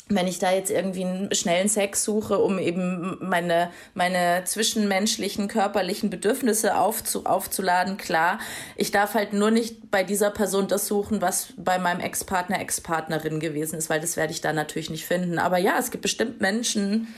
wenn 0.08 0.28
ich 0.28 0.38
da 0.38 0.52
jetzt 0.52 0.70
irgendwie 0.70 1.04
einen 1.04 1.34
schnellen 1.34 1.68
Sex 1.68 2.04
suche, 2.04 2.38
um 2.38 2.60
eben 2.60 3.18
meine, 3.20 3.70
meine 3.94 4.44
zwischenmenschlichen, 4.44 5.48
körperlichen 5.48 6.10
Bedürfnisse 6.10 6.76
aufzu, 6.78 7.26
aufzuladen, 7.26 7.96
klar. 7.96 8.38
Ich 8.76 8.92
darf 8.92 9.14
halt 9.14 9.32
nur 9.32 9.50
nicht 9.50 9.90
bei 9.90 10.04
dieser 10.04 10.30
Person 10.30 10.68
das 10.68 10.86
suchen, 10.86 11.22
was 11.22 11.54
bei 11.56 11.78
meinem 11.78 12.00
Ex-Partner, 12.00 12.60
Ex-Partnerin 12.60 13.40
gewesen 13.40 13.78
ist, 13.78 13.90
weil 13.90 14.00
das 14.00 14.16
werde 14.16 14.32
ich 14.32 14.40
da 14.40 14.52
natürlich 14.52 14.90
nicht 14.90 15.06
finden. 15.06 15.40
Aber 15.40 15.58
ja, 15.58 15.76
es 15.76 15.90
gibt 15.90 16.02
bestimmt 16.02 16.40
Menschen, 16.40 17.12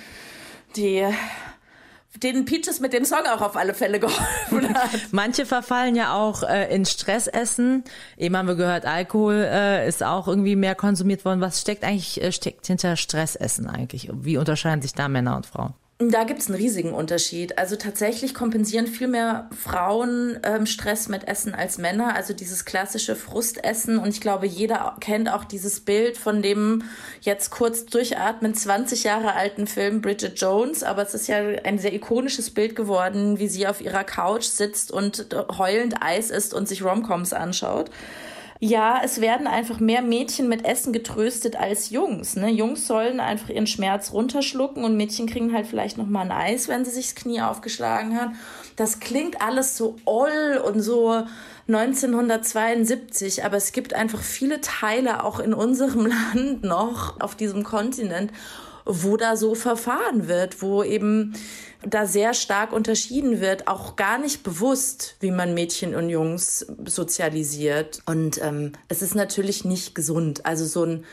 die 0.75 1.05
denen 2.17 2.45
Peaches 2.45 2.81
mit 2.81 2.93
dem 2.93 3.05
Song 3.05 3.27
auch 3.33 3.41
auf 3.41 3.57
alle 3.57 3.75
Fälle 3.75 4.01
geholfen 4.01 4.75
hat. 4.75 4.91
Manche 5.13 5.47
verfallen 5.47 5.95
ja 5.97 6.15
auch 6.15 6.43
äh, 6.43 6.75
in 6.75 6.85
Stressessen. 6.85 7.85
Eben 8.17 8.37
haben 8.37 8.49
wir 8.49 8.57
gehört, 8.57 8.87
Alkohol 8.87 9.47
äh, 9.51 9.89
ist 9.89 10.03
auch 10.03 10.29
irgendwie 10.29 10.57
mehr 10.57 10.75
konsumiert 10.75 11.25
worden. 11.25 11.41
Was 11.41 11.61
steckt 11.61 11.85
eigentlich 11.85 12.23
äh, 12.23 12.33
steckt 12.33 12.67
hinter 12.67 12.97
Stressessen 12.97 13.69
eigentlich? 13.69 14.11
Wie 14.13 14.39
unterscheiden 14.39 14.83
sich 14.83 14.95
da 14.95 15.09
Männer 15.09 15.37
und 15.37 15.47
Frauen? 15.47 15.75
Da 16.01 16.23
gibt 16.23 16.41
es 16.41 16.47
einen 16.47 16.55
riesigen 16.55 16.93
Unterschied. 16.93 17.59
Also 17.59 17.75
tatsächlich 17.75 18.33
kompensieren 18.33 18.87
viel 18.87 19.09
mehr 19.09 19.51
Frauen 19.51 20.39
ähm, 20.45 20.65
Stress 20.65 21.09
mit 21.09 21.27
Essen 21.27 21.57
als 21.57 21.77
Männer. 21.77 22.15
Also 22.15 22.35
dieses 22.35 22.65
klassische 22.65 23.17
Frustessen. 23.17 23.99
Und 23.99 24.11
ich 24.11 24.21
glaube, 24.21 24.47
jeder 24.47 24.95
kennt 25.01 25.29
auch 25.29 25.43
dieses 25.43 25.81
Bild 25.81 26.17
von 26.17 26.41
dem 26.41 26.85
jetzt 27.23 27.51
kurz 27.51 27.85
durchatmen 27.87 28.55
20 28.55 29.03
Jahre 29.03 29.35
alten 29.35 29.67
Film 29.67 30.01
Bridget 30.01 30.41
Jones. 30.41 30.85
Aber 30.85 31.03
es 31.03 31.15
ist 31.15 31.27
ja 31.27 31.39
ein 31.39 31.81
sehr 31.81 31.93
ikonisches 31.93 32.51
Bild 32.51 32.77
geworden, 32.77 33.41
wie 33.41 33.49
sie 33.49 33.67
auf 33.67 33.81
ihrer 33.81 34.05
Couch 34.05 34.45
sitzt 34.45 34.93
und 34.93 35.27
heulend 35.59 36.01
Eis 36.01 36.31
isst 36.31 36.55
und 36.55 36.69
sich 36.69 36.85
Romcoms 36.85 37.33
anschaut. 37.33 37.91
Ja, 38.61 39.01
es 39.05 39.21
werden 39.21 39.47
einfach 39.47 39.79
mehr 39.79 40.03
Mädchen 40.03 40.49
mit 40.49 40.65
Essen 40.65 40.93
getröstet 40.93 41.55
als 41.55 41.91
Jungs. 41.91 42.35
Ne? 42.35 42.51
Jungs 42.51 42.89
sollen 42.89 43.21
einfach 43.21 43.51
ihren 43.51 43.69
Schmerz 43.69 44.13
runterschlucken 44.13 44.83
und 44.83 44.97
Mädchen 44.97 45.29
kriegen 45.29 45.53
halt 45.53 45.69
vielleicht 45.69 45.97
noch 45.97 46.09
mal 46.09 46.23
ein 46.23 46.33
Eis, 46.33 46.67
wenn 46.67 46.85
sie 46.85 46.91
sich 46.91 47.15
das 47.15 47.23
Knie 47.23 47.41
aufgeschlagen 47.41 48.21
haben. 48.21 48.35
Das 48.75 48.99
klingt 48.99 49.41
alles 49.41 49.77
so 49.77 49.97
oll 50.05 50.61
und 50.65 50.81
so 50.81 51.23
1972, 51.69 53.45
aber 53.45 53.57
es 53.57 53.71
gibt 53.71 53.95
einfach 53.95 54.23
viele 54.23 54.61
Teile 54.61 55.23
auch 55.23 55.39
in 55.39 55.55
unserem 55.55 56.07
Land 56.35 56.65
noch 56.65 57.21
auf 57.21 57.37
diesem 57.37 57.63
Kontinent, 57.63 58.33
wo 58.89 59.17
da 59.17 59.37
so 59.37 59.55
verfahren 59.55 60.27
wird, 60.29 60.63
wo 60.63 60.83
eben 60.83 61.35
da 61.83 62.07
sehr 62.07 62.35
stark 62.35 62.73
unterschieden 62.73 63.41
wird, 63.41 63.69
auch 63.69 63.95
gar 63.95 64.19
nicht 64.19 64.43
bewusst, 64.43 65.17
wie 65.21 65.31
man 65.31 65.55
Mädchen 65.55 65.95
und 65.95 66.09
Jungs 66.09 66.67
sozialisiert. 66.87 68.01
Und 68.07 68.43
ähm, 68.43 68.73
es 68.89 69.03
ist 69.03 69.15
natürlich 69.15 69.65
nicht 69.65 69.95
gesund. 69.95 70.45
Also 70.45 70.65
so 70.65 70.85
ein 70.85 71.05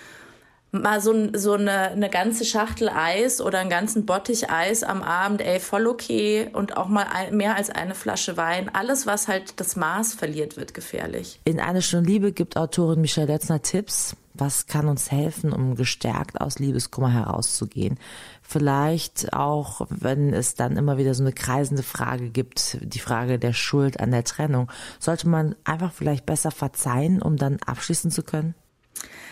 mal 0.82 1.02
so, 1.02 1.30
so 1.34 1.54
eine, 1.54 1.92
eine 1.92 2.10
ganze 2.10 2.46
Schachtel 2.46 2.90
Eis 2.90 3.42
oder 3.42 3.60
einen 3.60 3.70
ganzen 3.70 4.06
Bottich 4.06 4.50
Eis 4.50 4.84
am 4.84 5.02
Abend, 5.02 5.42
ey, 5.42 5.60
voll 5.60 5.88
okay. 5.88 6.50
Und 6.54 6.78
auch 6.78 6.88
mal 6.88 7.08
ein, 7.12 7.36
mehr 7.36 7.56
als 7.56 7.70
eine 7.70 7.96
Flasche 7.96 8.38
Wein. 8.38 8.70
Alles, 8.74 9.06
was 9.06 9.28
halt 9.28 9.60
das 9.60 9.76
Maß 9.76 10.14
verliert, 10.14 10.58
wird 10.58 10.74
gefährlich. 10.74 11.40
In 11.46 11.60
Eine 11.60 11.82
Stunde 11.82 12.10
Liebe 12.10 12.32
gibt 12.32 12.58
Autorin 12.58 13.02
Michelle 13.02 13.28
Letzner 13.28 13.62
Tipps. 13.62 14.16
Was 14.38 14.68
kann 14.68 14.88
uns 14.88 15.12
helfen, 15.12 15.54
um 15.54 15.76
gestärkt 15.76 16.42
aus 16.42 16.60
Liebeskummer 16.60 17.12
herauszugehen? 17.12 17.98
Vielleicht 18.42 19.34
auch, 19.34 19.88
wenn 19.90 20.34
es 20.34 20.56
dann 20.56 20.76
immer 20.76 20.98
wieder 20.98 21.14
so 21.14 21.24
eine 21.24 21.32
kreisende 21.32 21.84
Frage 21.84 22.30
gibt, 22.30 22.78
die 22.82 23.00
Frage 23.00 23.40
der 23.40 23.54
Schuld 23.54 24.00
an 24.00 24.12
der 24.12 24.26
Trennung, 24.26 24.70
sollte 25.00 25.30
man 25.30 25.56
einfach 25.64 25.94
vielleicht 25.94 26.26
besser 26.26 26.52
verzeihen, 26.52 27.22
um 27.22 27.38
dann 27.38 27.60
abschließen 27.66 28.12
zu 28.12 28.24
können? 28.24 28.56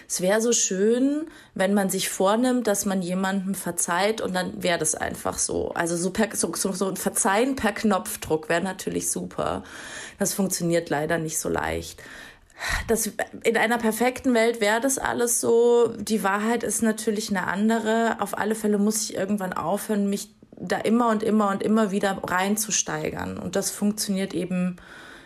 Es 0.08 0.22
wäre 0.22 0.42
so 0.42 0.52
schön, 0.52 1.28
wenn 1.54 1.74
man 1.74 1.90
sich 1.90 2.10
vornimmt, 2.10 2.68
dass 2.68 2.86
man 2.86 3.02
jemandem 3.02 3.56
verzeiht 3.56 4.22
und 4.22 4.34
dann 4.34 4.62
wäre 4.62 4.78
das 4.78 4.96
einfach 4.96 5.38
so. 5.38 5.72
Also 5.72 5.96
so, 5.96 6.12
per, 6.12 6.36
so, 6.36 6.54
so, 6.54 6.90
ein 6.90 6.98
Verzeihen 6.98 7.56
per 7.56 7.72
Knopfdruck 7.72 8.50
wäre 8.50 8.62
natürlich 8.62 9.10
super. 9.10 9.64
Das 10.20 10.34
funktioniert 10.34 10.90
leider 10.90 11.18
nicht 11.18 11.40
so 11.40 11.50
leicht 11.50 12.02
das, 12.88 13.12
in 13.44 13.58
einer 13.58 13.78
perfekten 13.78 14.34
Welt 14.34 14.62
wäre 14.62 14.82
das 14.82 14.98
alles 14.98 15.42
so. 15.42 15.94
Die 15.98 16.24
Wahrheit 16.24 16.64
ist 16.64 16.82
natürlich 16.82 17.30
eine 17.30 17.48
andere. 17.48 18.18
Auf 18.20 18.38
alle 18.38 18.56
Fälle 18.56 18.78
muss 18.78 19.10
ich 19.10 19.16
irgendwann 19.16 19.54
aufhören, 19.54 20.10
mich 20.10 20.30
da 20.56 20.78
immer 20.78 21.10
und 21.10 21.24
immer 21.24 21.50
und 21.50 21.64
immer 21.64 21.92
wieder 21.92 22.20
reinzusteigern. 22.24 23.38
Und 23.38 23.56
das 23.56 23.72
funktioniert 23.72 24.34
eben 24.34 24.78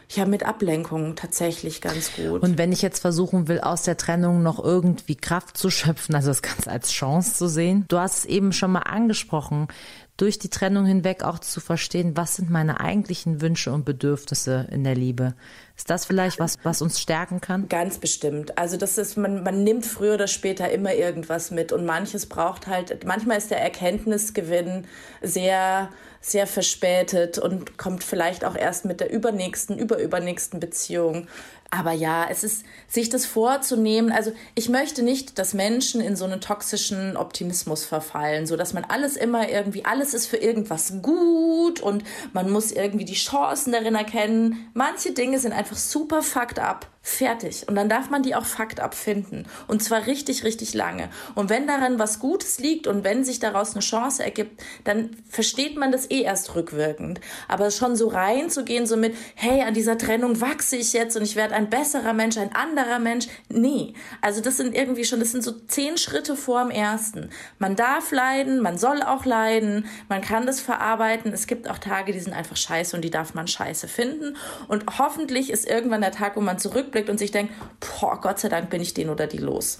ja 0.09 0.25
mit 0.25 0.43
Ablenkung 0.43 1.15
tatsächlich 1.15 1.81
ganz 1.81 2.13
gut. 2.15 2.41
Und 2.41 2.57
wenn 2.57 2.71
ich 2.71 2.81
jetzt 2.81 2.99
versuchen 2.99 3.47
will, 3.47 3.59
aus 3.59 3.83
der 3.83 3.97
Trennung 3.97 4.41
noch 4.41 4.63
irgendwie 4.63 5.15
Kraft 5.15 5.57
zu 5.57 5.69
schöpfen, 5.69 6.15
also 6.15 6.29
das 6.29 6.41
Ganze 6.41 6.71
als 6.71 6.91
Chance 6.91 7.35
zu 7.35 7.47
sehen. 7.47 7.85
Du 7.89 7.99
hast 7.99 8.19
es 8.19 8.25
eben 8.25 8.53
schon 8.53 8.71
mal 8.71 8.83
angesprochen, 8.83 9.67
durch 10.17 10.39
die 10.39 10.49
Trennung 10.49 10.85
hinweg 10.85 11.23
auch 11.23 11.39
zu 11.39 11.59
verstehen, 11.59 12.17
was 12.17 12.35
sind 12.35 12.49
meine 12.49 12.79
eigentlichen 12.79 13.39
Wünsche 13.39 13.71
und 13.71 13.85
Bedürfnisse 13.85 14.67
in 14.71 14.83
der 14.83 14.95
Liebe. 14.95 15.35
Ist 15.75 15.91
das 15.91 16.05
vielleicht 16.05 16.39
was, 16.39 16.57
was 16.63 16.81
uns 16.81 16.99
stärken 16.99 17.39
kann? 17.39 17.69
Ganz 17.69 17.99
bestimmt. 17.99 18.57
Also 18.57 18.77
das 18.77 18.97
ist, 18.97 19.15
man, 19.15 19.43
man 19.43 19.63
nimmt 19.63 19.85
früher 19.85 20.15
oder 20.15 20.27
später 20.27 20.69
immer 20.71 20.95
irgendwas 20.95 21.51
mit 21.51 21.71
und 21.71 21.85
manches 21.85 22.25
braucht 22.25 22.65
halt, 22.65 23.05
manchmal 23.05 23.37
ist 23.37 23.51
der 23.51 23.61
Erkenntnisgewinn 23.61 24.85
sehr, 25.21 25.89
sehr 26.29 26.47
verspätet 26.47 27.37
und 27.37 27.77
kommt 27.77 28.03
vielleicht 28.03 28.43
auch 28.43 28.55
erst 28.55 28.85
mit 28.85 28.99
der 28.99 29.11
übernächsten, 29.11 29.77
überübernächsten 29.77 30.59
Beziehung. 30.59 31.27
Aber 31.69 31.91
ja, 31.91 32.27
es 32.29 32.43
ist, 32.43 32.63
sich 32.87 33.09
das 33.09 33.25
vorzunehmen. 33.25 34.11
Also 34.11 34.31
ich 34.55 34.69
möchte 34.69 35.03
nicht, 35.03 35.37
dass 35.37 35.53
Menschen 35.53 35.99
in 35.99 36.15
so 36.15 36.25
einen 36.25 36.39
toxischen 36.39 37.17
Optimismus 37.17 37.83
verfallen, 37.83 38.47
so 38.47 38.55
dass 38.55 38.73
man 38.73 38.85
alles 38.85 39.17
immer 39.17 39.49
irgendwie, 39.49 39.83
alles 39.83 40.13
ist 40.13 40.27
für 40.27 40.37
irgendwas 40.37 41.01
gut 41.01 41.81
und 41.81 42.03
man 42.31 42.49
muss 42.49 42.71
irgendwie 42.71 43.05
die 43.05 43.15
Chancen 43.15 43.73
darin 43.73 43.95
erkennen. 43.95 44.69
Manche 44.73 45.11
Dinge 45.11 45.39
sind 45.39 45.51
einfach 45.51 45.77
super 45.77 46.21
fucked 46.21 46.59
up 46.59 46.87
Fertig. 47.09 47.65
Und 47.69 47.75
dann 47.75 47.87
darf 47.87 48.09
man 48.09 48.21
die 48.21 48.35
auch 48.35 48.43
Fakt 48.43 48.81
abfinden. 48.81 49.45
Und 49.67 49.81
zwar 49.81 50.07
richtig, 50.07 50.43
richtig 50.43 50.73
lange. 50.73 51.07
Und 51.35 51.49
wenn 51.49 51.65
daran 51.65 51.99
was 51.99 52.19
Gutes 52.19 52.59
liegt 52.59 52.85
und 52.85 53.05
wenn 53.05 53.23
sich 53.23 53.39
daraus 53.39 53.71
eine 53.71 53.79
Chance 53.79 54.25
ergibt, 54.25 54.61
dann 54.83 55.11
versteht 55.29 55.77
man 55.77 55.93
das 55.93 56.11
eh 56.11 56.23
erst 56.23 56.53
rückwirkend. 56.53 57.21
Aber 57.47 57.71
schon 57.71 57.95
so 57.95 58.09
reinzugehen, 58.09 58.85
so 58.85 58.97
mit, 58.97 59.15
hey, 59.35 59.61
an 59.61 59.73
dieser 59.73 59.97
Trennung 59.97 60.41
wachse 60.41 60.75
ich 60.75 60.91
jetzt 60.91 61.15
und 61.15 61.23
ich 61.23 61.37
werde 61.37 61.55
ein 61.55 61.69
besserer 61.69 62.11
Mensch, 62.11 62.37
ein 62.37 62.53
anderer 62.53 62.99
Mensch. 62.99 63.27
Nee. 63.47 63.93
Also 64.21 64.41
das 64.41 64.57
sind 64.57 64.75
irgendwie 64.75 65.05
schon, 65.05 65.21
das 65.21 65.31
sind 65.31 65.45
so 65.45 65.53
zehn 65.53 65.97
Schritte 65.97 66.35
vor 66.35 66.61
dem 66.61 66.71
ersten. 66.71 67.29
Man 67.57 67.77
darf 67.77 68.11
leiden, 68.11 68.59
man 68.59 68.77
soll 68.77 69.01
auch 69.01 69.23
leiden, 69.23 69.85
man 70.09 70.19
kann 70.19 70.45
das 70.45 70.59
verarbeiten. 70.59 71.31
Es 71.31 71.47
gibt 71.47 71.69
auch 71.69 71.77
Tage, 71.77 72.11
die 72.11 72.19
sind 72.19 72.33
einfach 72.33 72.57
scheiße 72.57 72.97
und 72.97 73.01
die 73.01 73.11
darf 73.11 73.33
man 73.33 73.47
scheiße 73.47 73.87
finden. 73.87 74.35
Und 74.67 74.83
hoffentlich 74.99 75.49
ist 75.49 75.65
irgendwann 75.65 76.01
der 76.01 76.11
Tag, 76.11 76.35
wo 76.35 76.41
man 76.41 76.59
zurückblickt 76.59 76.96
zurückblickt 76.97 77.09
und 77.09 77.17
sich 77.17 77.31
denkt, 77.31 77.53
boah, 77.79 78.19
Gott 78.19 78.39
sei 78.39 78.49
Dank 78.49 78.69
bin 78.69 78.81
ich 78.81 78.93
den 78.93 79.09
oder 79.09 79.27
die 79.27 79.37
los. 79.37 79.79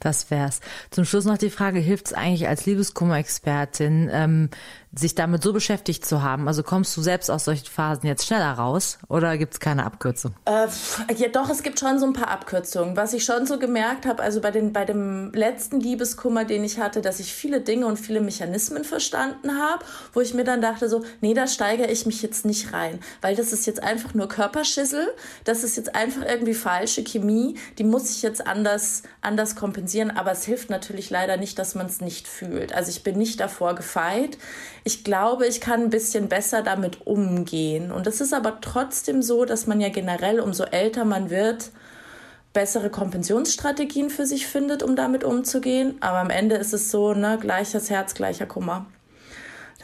Das 0.00 0.30
wär's. 0.30 0.60
Zum 0.90 1.04
Schluss 1.04 1.24
noch 1.24 1.38
die 1.38 1.50
Frage, 1.50 1.78
hilft 1.78 2.06
es 2.06 2.12
eigentlich 2.12 2.48
als 2.48 2.66
Liebeskummer-Expertin, 2.66 4.10
ähm, 4.12 4.50
sich 4.98 5.14
damit 5.14 5.42
so 5.42 5.52
beschäftigt 5.52 6.04
zu 6.06 6.22
haben? 6.22 6.48
Also 6.48 6.62
kommst 6.62 6.96
du 6.96 7.02
selbst 7.02 7.30
aus 7.30 7.44
solchen 7.44 7.66
Phasen 7.66 8.06
jetzt 8.06 8.26
schneller 8.26 8.52
raus 8.52 8.98
oder 9.08 9.36
gibt 9.36 9.54
es 9.54 9.60
keine 9.60 9.84
Abkürzung? 9.84 10.34
Äh, 10.46 10.68
ja, 11.16 11.28
doch, 11.28 11.50
es 11.50 11.62
gibt 11.62 11.78
schon 11.78 11.98
so 11.98 12.06
ein 12.06 12.12
paar 12.12 12.28
Abkürzungen. 12.28 12.96
Was 12.96 13.12
ich 13.12 13.24
schon 13.24 13.46
so 13.46 13.58
gemerkt 13.58 14.06
habe, 14.06 14.22
also 14.22 14.40
bei, 14.40 14.50
den, 14.50 14.72
bei 14.72 14.84
dem 14.84 15.32
letzten 15.32 15.80
Liebeskummer, 15.80 16.44
den 16.44 16.64
ich 16.64 16.78
hatte, 16.78 17.02
dass 17.02 17.20
ich 17.20 17.32
viele 17.32 17.60
Dinge 17.60 17.86
und 17.86 17.98
viele 17.98 18.20
Mechanismen 18.20 18.84
verstanden 18.84 19.58
habe, 19.58 19.84
wo 20.14 20.20
ich 20.20 20.34
mir 20.34 20.44
dann 20.44 20.62
dachte 20.62 20.88
so, 20.88 21.04
nee, 21.20 21.34
da 21.34 21.46
steigere 21.46 21.90
ich 21.90 22.06
mich 22.06 22.22
jetzt 22.22 22.46
nicht 22.46 22.72
rein, 22.72 23.00
weil 23.20 23.36
das 23.36 23.52
ist 23.52 23.66
jetzt 23.66 23.82
einfach 23.82 24.14
nur 24.14 24.28
Körperschissel, 24.28 25.08
das 25.44 25.62
ist 25.62 25.76
jetzt 25.76 25.94
einfach 25.94 26.22
irgendwie 26.26 26.54
falsche 26.54 27.04
Chemie, 27.04 27.56
die 27.78 27.84
muss 27.84 28.10
ich 28.10 28.22
jetzt 28.22 28.46
anders, 28.46 29.02
anders 29.20 29.56
kompensieren, 29.56 29.85
aber 30.10 30.32
es 30.32 30.44
hilft 30.44 30.70
natürlich 30.70 31.10
leider 31.10 31.36
nicht, 31.36 31.58
dass 31.58 31.74
man 31.74 31.86
es 31.86 32.00
nicht 32.00 32.28
fühlt. 32.28 32.74
Also 32.74 32.90
ich 32.90 33.02
bin 33.02 33.16
nicht 33.18 33.40
davor 33.40 33.74
gefeit 33.74 34.38
ich 34.86 35.02
glaube, 35.02 35.48
ich 35.48 35.60
kann 35.60 35.82
ein 35.82 35.90
bisschen 35.90 36.28
besser 36.28 36.62
damit 36.62 37.08
umgehen. 37.08 37.90
Und 37.90 38.06
es 38.06 38.20
ist 38.20 38.32
aber 38.32 38.60
trotzdem 38.60 39.20
so, 39.20 39.44
dass 39.44 39.66
man 39.66 39.80
ja 39.80 39.88
generell, 39.88 40.38
umso 40.38 40.62
älter 40.62 41.04
man 41.04 41.28
wird, 41.28 41.72
bessere 42.52 42.88
Kompensationsstrategien 42.88 44.10
für 44.10 44.26
sich 44.26 44.46
findet, 44.46 44.84
um 44.84 44.94
damit 44.94 45.24
umzugehen. 45.24 45.96
Aber 45.98 46.18
am 46.18 46.30
Ende 46.30 46.54
ist 46.54 46.72
es 46.72 46.92
so, 46.92 47.14
ne, 47.14 47.36
gleiches 47.40 47.90
Herz, 47.90 48.14
gleicher 48.14 48.46
Kummer 48.46 48.86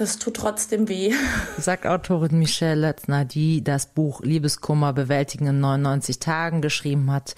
das 0.03 0.19
tut 0.19 0.35
trotzdem 0.35 0.89
weh. 0.89 1.15
Sagt 1.59 1.87
Autorin 1.87 2.39
Michelle 2.39 2.81
Letzner, 2.81 3.25
die 3.25 3.63
das 3.63 3.87
Buch 3.87 4.21
Liebeskummer 4.23 4.93
bewältigen 4.93 5.47
in 5.47 5.61
99 5.61 6.19
Tagen 6.19 6.61
geschrieben 6.61 7.13
hat. 7.13 7.37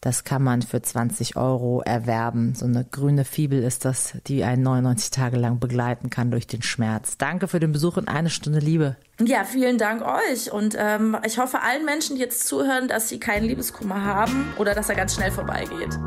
Das 0.00 0.22
kann 0.22 0.42
man 0.42 0.62
für 0.62 0.80
20 0.80 1.36
Euro 1.36 1.82
erwerben. 1.84 2.54
So 2.54 2.66
eine 2.66 2.84
grüne 2.84 3.24
Fibel 3.24 3.62
ist 3.64 3.84
das, 3.84 4.12
die 4.28 4.44
einen 4.44 4.62
99 4.62 5.10
Tage 5.10 5.36
lang 5.36 5.58
begleiten 5.58 6.08
kann 6.08 6.30
durch 6.30 6.46
den 6.46 6.62
Schmerz. 6.62 7.18
Danke 7.18 7.48
für 7.48 7.58
den 7.58 7.72
Besuch 7.72 7.96
in 7.96 8.06
eine 8.06 8.30
Stunde 8.30 8.60
Liebe. 8.60 8.96
Ja, 9.20 9.42
vielen 9.44 9.78
Dank 9.78 10.02
euch. 10.02 10.52
Und 10.52 10.76
ähm, 10.78 11.16
ich 11.26 11.38
hoffe 11.38 11.62
allen 11.62 11.84
Menschen, 11.84 12.14
die 12.14 12.22
jetzt 12.22 12.46
zuhören, 12.46 12.86
dass 12.86 13.08
sie 13.08 13.18
keinen 13.18 13.44
Liebeskummer 13.44 14.04
haben 14.04 14.54
oder 14.56 14.74
dass 14.74 14.88
er 14.88 14.94
ganz 14.94 15.16
schnell 15.16 15.32
vorbeigeht. 15.32 15.98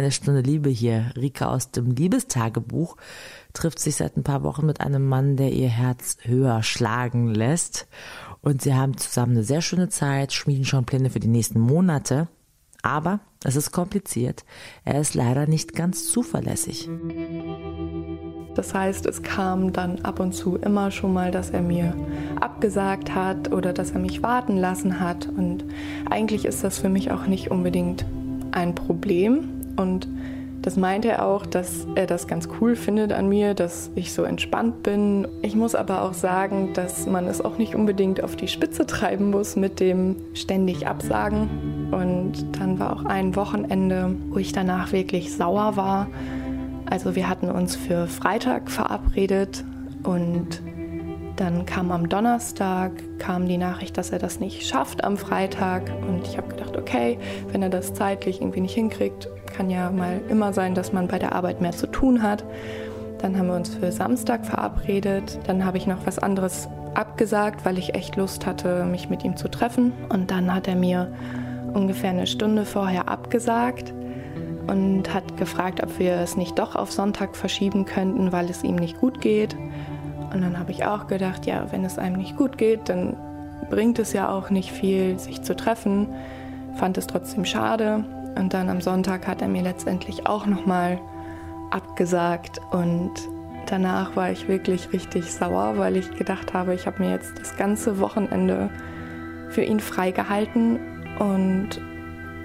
Eine 0.00 0.12
Stunde 0.12 0.40
Liebe 0.40 0.70
hier. 0.70 1.12
Rika 1.14 1.50
aus 1.50 1.72
dem 1.72 1.90
Liebestagebuch 1.90 2.96
trifft 3.52 3.78
sich 3.78 3.96
seit 3.96 4.16
ein 4.16 4.22
paar 4.22 4.42
Wochen 4.42 4.64
mit 4.64 4.80
einem 4.80 5.06
Mann, 5.06 5.36
der 5.36 5.52
ihr 5.52 5.68
Herz 5.68 6.16
höher 6.22 6.62
schlagen 6.62 7.34
lässt. 7.34 7.86
Und 8.40 8.62
sie 8.62 8.72
haben 8.72 8.96
zusammen 8.96 9.32
eine 9.32 9.42
sehr 9.42 9.60
schöne 9.60 9.90
Zeit, 9.90 10.32
schmieden 10.32 10.64
schon 10.64 10.86
Pläne 10.86 11.10
für 11.10 11.20
die 11.20 11.28
nächsten 11.28 11.60
Monate. 11.60 12.28
Aber 12.80 13.20
es 13.44 13.56
ist 13.56 13.72
kompliziert. 13.72 14.46
Er 14.86 15.02
ist 15.02 15.12
leider 15.12 15.46
nicht 15.46 15.74
ganz 15.74 16.06
zuverlässig. 16.06 16.88
Das 18.54 18.72
heißt, 18.72 19.04
es 19.04 19.22
kam 19.22 19.74
dann 19.74 20.00
ab 20.00 20.18
und 20.18 20.32
zu 20.32 20.56
immer 20.56 20.90
schon 20.92 21.12
mal, 21.12 21.30
dass 21.30 21.50
er 21.50 21.60
mir 21.60 21.94
abgesagt 22.40 23.14
hat 23.14 23.52
oder 23.52 23.74
dass 23.74 23.90
er 23.90 24.00
mich 24.00 24.22
warten 24.22 24.56
lassen 24.56 24.98
hat. 24.98 25.28
Und 25.28 25.66
eigentlich 26.08 26.46
ist 26.46 26.64
das 26.64 26.78
für 26.78 26.88
mich 26.88 27.10
auch 27.10 27.26
nicht 27.26 27.50
unbedingt 27.50 28.06
ein 28.52 28.74
Problem, 28.74 29.59
und 29.76 30.08
das 30.62 30.76
meint 30.76 31.06
er 31.06 31.24
auch, 31.24 31.46
dass 31.46 31.86
er 31.94 32.06
das 32.06 32.26
ganz 32.26 32.48
cool 32.60 32.76
findet 32.76 33.12
an 33.12 33.28
mir, 33.28 33.54
dass 33.54 33.90
ich 33.94 34.12
so 34.12 34.24
entspannt 34.24 34.82
bin. 34.82 35.26
Ich 35.40 35.56
muss 35.56 35.74
aber 35.74 36.02
auch 36.02 36.12
sagen, 36.12 36.74
dass 36.74 37.06
man 37.06 37.26
es 37.28 37.40
auch 37.40 37.56
nicht 37.56 37.74
unbedingt 37.74 38.22
auf 38.22 38.36
die 38.36 38.48
Spitze 38.48 38.86
treiben 38.86 39.30
muss 39.30 39.56
mit 39.56 39.80
dem 39.80 40.16
ständig 40.34 40.86
Absagen. 40.86 41.88
Und 41.92 42.58
dann 42.58 42.78
war 42.78 42.92
auch 42.92 43.06
ein 43.06 43.36
Wochenende, 43.36 44.14
wo 44.28 44.38
ich 44.38 44.52
danach 44.52 44.92
wirklich 44.92 45.34
sauer 45.34 45.76
war. 45.76 46.08
Also 46.84 47.14
wir 47.14 47.28
hatten 47.28 47.50
uns 47.50 47.74
für 47.74 48.06
Freitag 48.06 48.70
verabredet 48.70 49.64
und 50.02 50.60
dann 51.40 51.64
kam 51.64 51.90
am 51.90 52.06
Donnerstag 52.10 52.92
kam 53.18 53.48
die 53.48 53.56
Nachricht, 53.56 53.96
dass 53.96 54.10
er 54.10 54.18
das 54.18 54.40
nicht 54.40 54.66
schafft 54.66 55.02
am 55.02 55.16
Freitag 55.16 55.90
und 56.06 56.28
ich 56.28 56.36
habe 56.36 56.48
gedacht, 56.48 56.76
okay, 56.76 57.18
wenn 57.50 57.62
er 57.62 57.70
das 57.70 57.94
zeitlich 57.94 58.42
irgendwie 58.42 58.60
nicht 58.60 58.74
hinkriegt, 58.74 59.26
kann 59.56 59.70
ja 59.70 59.90
mal 59.90 60.20
immer 60.28 60.52
sein, 60.52 60.74
dass 60.74 60.92
man 60.92 61.08
bei 61.08 61.18
der 61.18 61.34
Arbeit 61.34 61.62
mehr 61.62 61.72
zu 61.72 61.86
tun 61.86 62.22
hat. 62.22 62.44
Dann 63.22 63.38
haben 63.38 63.46
wir 63.46 63.54
uns 63.54 63.74
für 63.74 63.90
Samstag 63.90 64.44
verabredet. 64.44 65.38
Dann 65.46 65.64
habe 65.64 65.78
ich 65.78 65.86
noch 65.86 66.06
was 66.06 66.18
anderes 66.18 66.68
abgesagt, 66.94 67.64
weil 67.64 67.78
ich 67.78 67.94
echt 67.94 68.16
Lust 68.16 68.44
hatte, 68.44 68.84
mich 68.84 69.08
mit 69.08 69.24
ihm 69.24 69.36
zu 69.36 69.48
treffen. 69.48 69.92
Und 70.10 70.30
dann 70.30 70.54
hat 70.54 70.68
er 70.68 70.76
mir 70.76 71.10
ungefähr 71.72 72.10
eine 72.10 72.26
Stunde 72.26 72.66
vorher 72.66 73.08
abgesagt 73.08 73.94
und 74.66 75.12
hat 75.12 75.38
gefragt, 75.38 75.82
ob 75.82 75.98
wir 75.98 76.16
es 76.16 76.36
nicht 76.36 76.58
doch 76.58 76.76
auf 76.76 76.92
Sonntag 76.92 77.34
verschieben 77.34 77.86
könnten, 77.86 78.30
weil 78.30 78.50
es 78.50 78.62
ihm 78.62 78.76
nicht 78.76 79.00
gut 79.00 79.20
geht. 79.22 79.56
Und 80.32 80.42
dann 80.42 80.58
habe 80.58 80.70
ich 80.70 80.84
auch 80.84 81.06
gedacht, 81.06 81.46
ja, 81.46 81.66
wenn 81.70 81.84
es 81.84 81.98
einem 81.98 82.16
nicht 82.16 82.36
gut 82.36 82.58
geht, 82.58 82.88
dann 82.88 83.16
bringt 83.68 83.98
es 83.98 84.12
ja 84.12 84.28
auch 84.28 84.50
nicht 84.50 84.70
viel, 84.70 85.18
sich 85.18 85.42
zu 85.42 85.54
treffen. 85.56 86.08
Fand 86.74 86.98
es 86.98 87.06
trotzdem 87.06 87.44
schade. 87.44 88.04
Und 88.36 88.54
dann 88.54 88.68
am 88.68 88.80
Sonntag 88.80 89.26
hat 89.26 89.42
er 89.42 89.48
mir 89.48 89.62
letztendlich 89.62 90.26
auch 90.26 90.46
nochmal 90.46 91.00
abgesagt. 91.70 92.60
Und 92.70 93.12
danach 93.66 94.16
war 94.16 94.30
ich 94.30 94.48
wirklich 94.48 94.92
richtig 94.92 95.32
sauer, 95.32 95.74
weil 95.76 95.96
ich 95.96 96.10
gedacht 96.16 96.54
habe, 96.54 96.74
ich 96.74 96.86
habe 96.86 97.02
mir 97.02 97.10
jetzt 97.10 97.38
das 97.38 97.56
ganze 97.56 97.98
Wochenende 98.00 98.70
für 99.48 99.62
ihn 99.62 99.80
freigehalten 99.80 100.78
und 101.18 101.80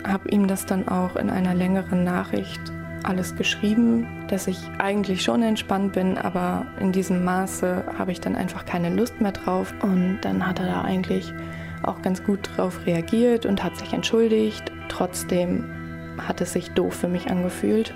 habe 0.05 0.29
ihm 0.29 0.47
das 0.47 0.65
dann 0.65 0.87
auch 0.87 1.15
in 1.15 1.29
einer 1.29 1.53
längeren 1.53 2.03
Nachricht 2.03 2.61
alles 3.05 3.35
geschrieben, 3.35 4.07
dass 4.27 4.47
ich 4.47 4.59
eigentlich 4.79 5.23
schon 5.23 5.43
entspannt 5.43 5.93
bin, 5.93 6.17
aber 6.17 6.65
in 6.79 6.91
diesem 6.91 7.23
Maße 7.23 7.83
habe 7.97 8.11
ich 8.11 8.19
dann 8.19 8.35
einfach 8.35 8.65
keine 8.65 8.89
Lust 8.89 9.21
mehr 9.21 9.31
drauf. 9.31 9.73
Und 9.81 10.19
dann 10.21 10.45
hat 10.45 10.59
er 10.59 10.67
da 10.67 10.81
eigentlich 10.81 11.33
auch 11.83 12.01
ganz 12.01 12.23
gut 12.23 12.49
drauf 12.55 12.85
reagiert 12.85 13.45
und 13.45 13.63
hat 13.63 13.77
sich 13.77 13.93
entschuldigt. 13.93 14.71
Trotzdem 14.89 15.65
hat 16.17 16.41
es 16.41 16.53
sich 16.53 16.71
doof 16.71 16.95
für 16.95 17.07
mich 17.07 17.29
angefühlt. 17.29 17.93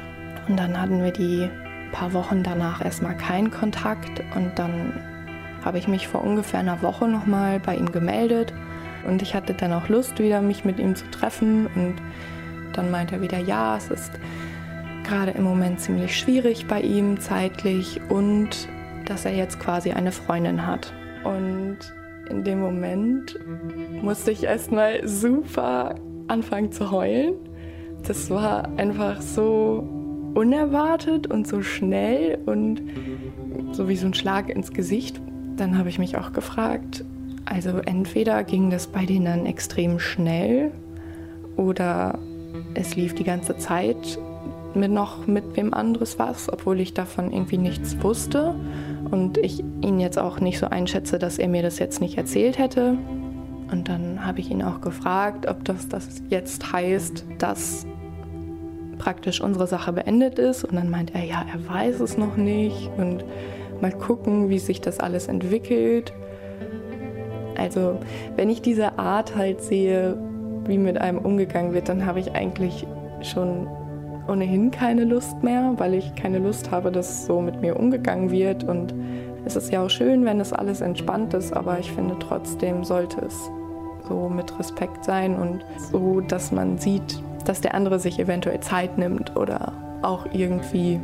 Und 0.47 0.57
dann 0.57 0.79
hatten 0.79 1.03
wir 1.03 1.11
die 1.11 1.49
paar 1.91 2.13
Wochen 2.13 2.43
danach 2.43 2.83
erstmal 2.83 3.17
keinen 3.17 3.51
Kontakt 3.51 4.21
und 4.35 4.57
dann 4.57 4.93
habe 5.63 5.77
ich 5.77 5.87
mich 5.87 6.07
vor 6.07 6.23
ungefähr 6.23 6.59
einer 6.59 6.81
Woche 6.81 7.07
nochmal 7.07 7.59
bei 7.59 7.75
ihm 7.75 7.91
gemeldet 7.91 8.53
und 9.07 9.21
ich 9.21 9.35
hatte 9.35 9.53
dann 9.53 9.73
auch 9.73 9.89
Lust 9.89 10.19
wieder 10.19 10.41
mich 10.41 10.65
mit 10.65 10.79
ihm 10.79 10.95
zu 10.95 11.09
treffen 11.11 11.67
und 11.75 11.95
dann 12.73 12.91
meinte 12.91 13.15
er 13.15 13.21
wieder, 13.21 13.39
ja, 13.39 13.75
es 13.75 13.89
ist 13.89 14.11
gerade 15.09 15.31
im 15.31 15.43
Moment 15.43 15.79
ziemlich 15.79 16.15
schwierig 16.15 16.67
bei 16.67 16.81
ihm 16.81 17.19
zeitlich 17.19 17.99
und 18.09 18.69
dass 19.05 19.25
er 19.25 19.35
jetzt 19.35 19.59
quasi 19.59 19.91
eine 19.91 20.11
Freundin 20.11 20.67
hat. 20.67 20.93
Und 21.23 21.79
in 22.29 22.43
dem 22.43 22.59
Moment 22.59 23.39
musste 24.03 24.29
ich 24.29 24.43
erstmal 24.43 25.07
super 25.07 25.95
anfangen 26.27 26.71
zu 26.71 26.91
heulen. 26.91 27.33
Das 28.07 28.29
war 28.29 28.69
einfach 28.77 29.19
so 29.19 29.87
unerwartet 30.35 31.25
und 31.25 31.47
so 31.47 31.63
schnell 31.63 32.37
und 32.45 32.83
so 33.71 33.89
wie 33.89 33.95
so 33.95 34.05
ein 34.05 34.13
Schlag 34.13 34.49
ins 34.49 34.71
Gesicht. 34.71 35.19
Dann 35.57 35.75
habe 35.77 35.89
ich 35.89 35.97
mich 35.97 36.17
auch 36.17 36.33
gefragt, 36.33 37.03
also 37.45 37.79
entweder 37.79 38.43
ging 38.43 38.69
das 38.69 38.85
bei 38.85 39.07
denen 39.07 39.25
dann 39.25 39.45
extrem 39.47 39.97
schnell 39.97 40.71
oder 41.57 42.19
es 42.75 42.95
lief 42.95 43.15
die 43.15 43.23
ganze 43.23 43.57
Zeit 43.57 44.19
mit 44.75 44.91
noch 44.91 45.27
mit 45.27 45.55
wem 45.55 45.73
anderes 45.73 46.19
was, 46.19 46.51
obwohl 46.51 46.79
ich 46.79 46.93
davon 46.93 47.31
irgendwie 47.31 47.57
nichts 47.57 48.01
wusste 48.01 48.55
und 49.11 49.37
ich 49.37 49.63
ihn 49.81 49.99
jetzt 49.99 50.19
auch 50.19 50.39
nicht 50.39 50.59
so 50.59 50.67
einschätze, 50.67 51.19
dass 51.19 51.39
er 51.39 51.47
mir 51.47 51.63
das 51.63 51.79
jetzt 51.79 52.01
nicht 52.01 52.17
erzählt 52.17 52.57
hätte. 52.57 52.97
Und 53.71 53.87
dann 53.87 54.25
habe 54.25 54.39
ich 54.39 54.49
ihn 54.49 54.63
auch 54.63 54.81
gefragt, 54.81 55.47
ob 55.47 55.63
das, 55.63 55.87
das 55.87 56.21
jetzt 56.29 56.71
heißt, 56.71 57.25
dass 57.37 57.85
praktisch 58.97 59.41
unsere 59.41 59.67
Sache 59.67 59.93
beendet 59.93 60.39
ist. 60.39 60.63
Und 60.63 60.75
dann 60.75 60.89
meint 60.89 61.15
er, 61.15 61.23
ja, 61.23 61.45
er 61.51 61.67
weiß 61.67 61.99
es 61.99 62.17
noch 62.17 62.35
nicht 62.35 62.89
und 62.97 63.23
mal 63.81 63.91
gucken, 63.91 64.49
wie 64.49 64.59
sich 64.59 64.81
das 64.81 64.99
alles 64.99 65.27
entwickelt. 65.27 66.13
Also 67.57 67.99
wenn 68.35 68.49
ich 68.49 68.61
diese 68.61 68.97
Art 68.99 69.35
halt 69.35 69.61
sehe, 69.61 70.17
wie 70.65 70.77
mit 70.77 70.99
einem 70.99 71.19
umgegangen 71.19 71.73
wird, 71.73 71.89
dann 71.89 72.05
habe 72.05 72.19
ich 72.19 72.33
eigentlich 72.33 72.85
schon 73.21 73.67
ohnehin 74.29 74.71
keine 74.71 75.03
Lust 75.03 75.43
mehr, 75.43 75.73
weil 75.77 75.93
ich 75.93 76.15
keine 76.15 76.39
Lust 76.39 76.71
habe, 76.71 76.91
dass 76.91 77.25
so 77.25 77.41
mit 77.41 77.61
mir 77.61 77.79
umgegangen 77.79 78.31
wird. 78.31 78.63
Und 78.63 78.93
es 79.45 79.55
ist 79.55 79.71
ja 79.71 79.83
auch 79.83 79.89
schön, 79.89 80.25
wenn 80.25 80.39
es 80.39 80.53
alles 80.53 80.81
entspannt 80.81 81.33
ist, 81.33 81.53
aber 81.53 81.79
ich 81.79 81.91
finde 81.91 82.15
trotzdem 82.19 82.83
sollte 82.83 83.21
es 83.25 83.49
so 84.07 84.29
mit 84.29 84.57
Respekt 84.59 85.05
sein 85.05 85.35
und 85.35 85.65
so, 85.91 86.21
dass 86.21 86.51
man 86.51 86.77
sieht, 86.77 87.21
dass 87.45 87.61
der 87.61 87.75
andere 87.75 87.99
sich 87.99 88.19
eventuell 88.19 88.59
Zeit 88.59 88.97
nimmt 88.97 89.35
oder 89.35 89.73
auch 90.01 90.25
irgendwie 90.33 90.99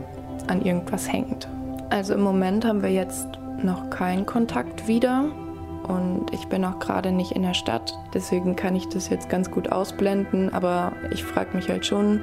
an 0.48 0.62
irgendwas 0.62 1.12
hängt. 1.12 1.48
Also 1.90 2.14
im 2.14 2.22
Moment 2.22 2.66
haben 2.66 2.82
wir 2.82 2.92
jetzt 2.92 3.28
noch 3.64 3.90
keinen 3.90 4.26
Kontakt 4.26 4.88
wieder 4.88 5.26
und 5.88 6.34
ich 6.34 6.48
bin 6.48 6.66
auch 6.66 6.80
gerade 6.80 7.12
nicht 7.12 7.32
in 7.32 7.44
der 7.44 7.54
Stadt, 7.54 7.98
deswegen 8.14 8.56
kann 8.56 8.76
ich 8.76 8.90
das 8.90 9.10
jetzt 9.10 9.30
ganz 9.30 9.52
gut 9.52 9.72
ausblenden, 9.72 10.54
aber 10.54 10.94
ich 11.12 11.24
frage 11.24 11.56
mich 11.56 11.70
halt 11.70 11.86
schon, 11.86 12.22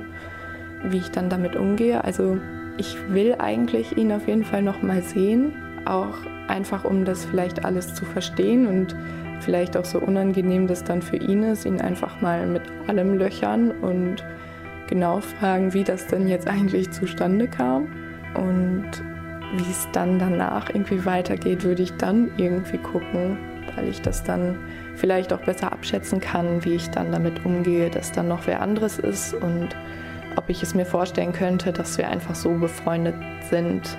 wie 0.84 0.98
ich 0.98 1.10
dann 1.10 1.28
damit 1.28 1.56
umgehe. 1.56 2.02
Also 2.04 2.38
ich 2.78 2.96
will 3.08 3.36
eigentlich 3.38 3.96
ihn 3.96 4.12
auf 4.12 4.26
jeden 4.26 4.44
Fall 4.44 4.62
noch 4.62 4.82
mal 4.82 5.02
sehen, 5.02 5.52
auch 5.84 6.16
einfach 6.48 6.84
um 6.84 7.04
das 7.04 7.24
vielleicht 7.24 7.64
alles 7.64 7.94
zu 7.94 8.04
verstehen 8.04 8.66
und 8.66 8.96
vielleicht 9.40 9.76
auch 9.76 9.84
so 9.84 9.98
unangenehm 9.98 10.66
das 10.66 10.84
dann 10.84 11.02
für 11.02 11.16
ihn 11.16 11.42
ist, 11.42 11.64
ihn 11.64 11.80
einfach 11.80 12.20
mal 12.20 12.46
mit 12.46 12.62
allem 12.86 13.18
löchern 13.18 13.70
und 13.70 14.24
genau 14.88 15.20
fragen, 15.20 15.72
wie 15.74 15.84
das 15.84 16.06
denn 16.06 16.28
jetzt 16.28 16.48
eigentlich 16.48 16.90
zustande 16.90 17.48
kam 17.48 17.88
und 18.34 18.90
wie 19.56 19.70
es 19.70 19.88
dann 19.92 20.18
danach 20.18 20.70
irgendwie 20.70 21.04
weitergeht, 21.04 21.64
würde 21.64 21.82
ich 21.82 21.92
dann 21.96 22.30
irgendwie 22.36 22.78
gucken, 22.78 23.36
weil 23.74 23.88
ich 23.88 24.00
das 24.00 24.22
dann 24.22 24.56
vielleicht 24.94 25.32
auch 25.32 25.40
besser 25.40 25.72
abschätzen 25.72 26.20
kann, 26.20 26.64
wie 26.64 26.74
ich 26.74 26.90
dann 26.90 27.12
damit 27.12 27.44
umgehe, 27.44 27.90
dass 27.90 28.12
dann 28.12 28.28
noch 28.28 28.46
wer 28.46 28.62
anderes 28.62 28.98
ist 28.98 29.34
und 29.34 29.76
ob 30.36 30.48
ich 30.48 30.62
es 30.62 30.74
mir 30.74 30.86
vorstellen 30.86 31.32
könnte, 31.32 31.72
dass 31.72 31.98
wir 31.98 32.08
einfach 32.08 32.34
so 32.34 32.54
befreundet 32.54 33.14
sind, 33.50 33.96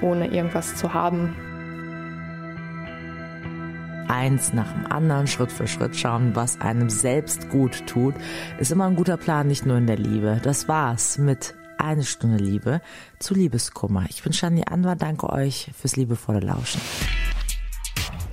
ohne 0.00 0.28
irgendwas 0.28 0.76
zu 0.76 0.92
haben. 0.94 1.34
Eins 4.08 4.52
nach 4.52 4.72
dem 4.72 4.86
anderen, 4.86 5.26
Schritt 5.26 5.50
für 5.50 5.66
Schritt 5.66 5.96
schauen, 5.96 6.36
was 6.36 6.60
einem 6.60 6.90
selbst 6.90 7.48
gut 7.48 7.86
tut, 7.86 8.14
ist 8.58 8.70
immer 8.70 8.86
ein 8.86 8.96
guter 8.96 9.16
Plan, 9.16 9.48
nicht 9.48 9.66
nur 9.66 9.78
in 9.78 9.86
der 9.86 9.98
Liebe. 9.98 10.40
Das 10.42 10.68
war's 10.68 11.18
mit 11.18 11.54
eine 11.78 12.04
Stunde 12.04 12.38
Liebe 12.38 12.80
zu 13.18 13.34
Liebeskummer. 13.34 14.04
Ich 14.08 14.22
bin 14.22 14.32
Shani 14.32 14.64
Anwar, 14.66 14.96
danke 14.96 15.28
euch 15.30 15.70
fürs 15.76 15.96
liebevolle 15.96 16.40
Lauschen. 16.40 16.80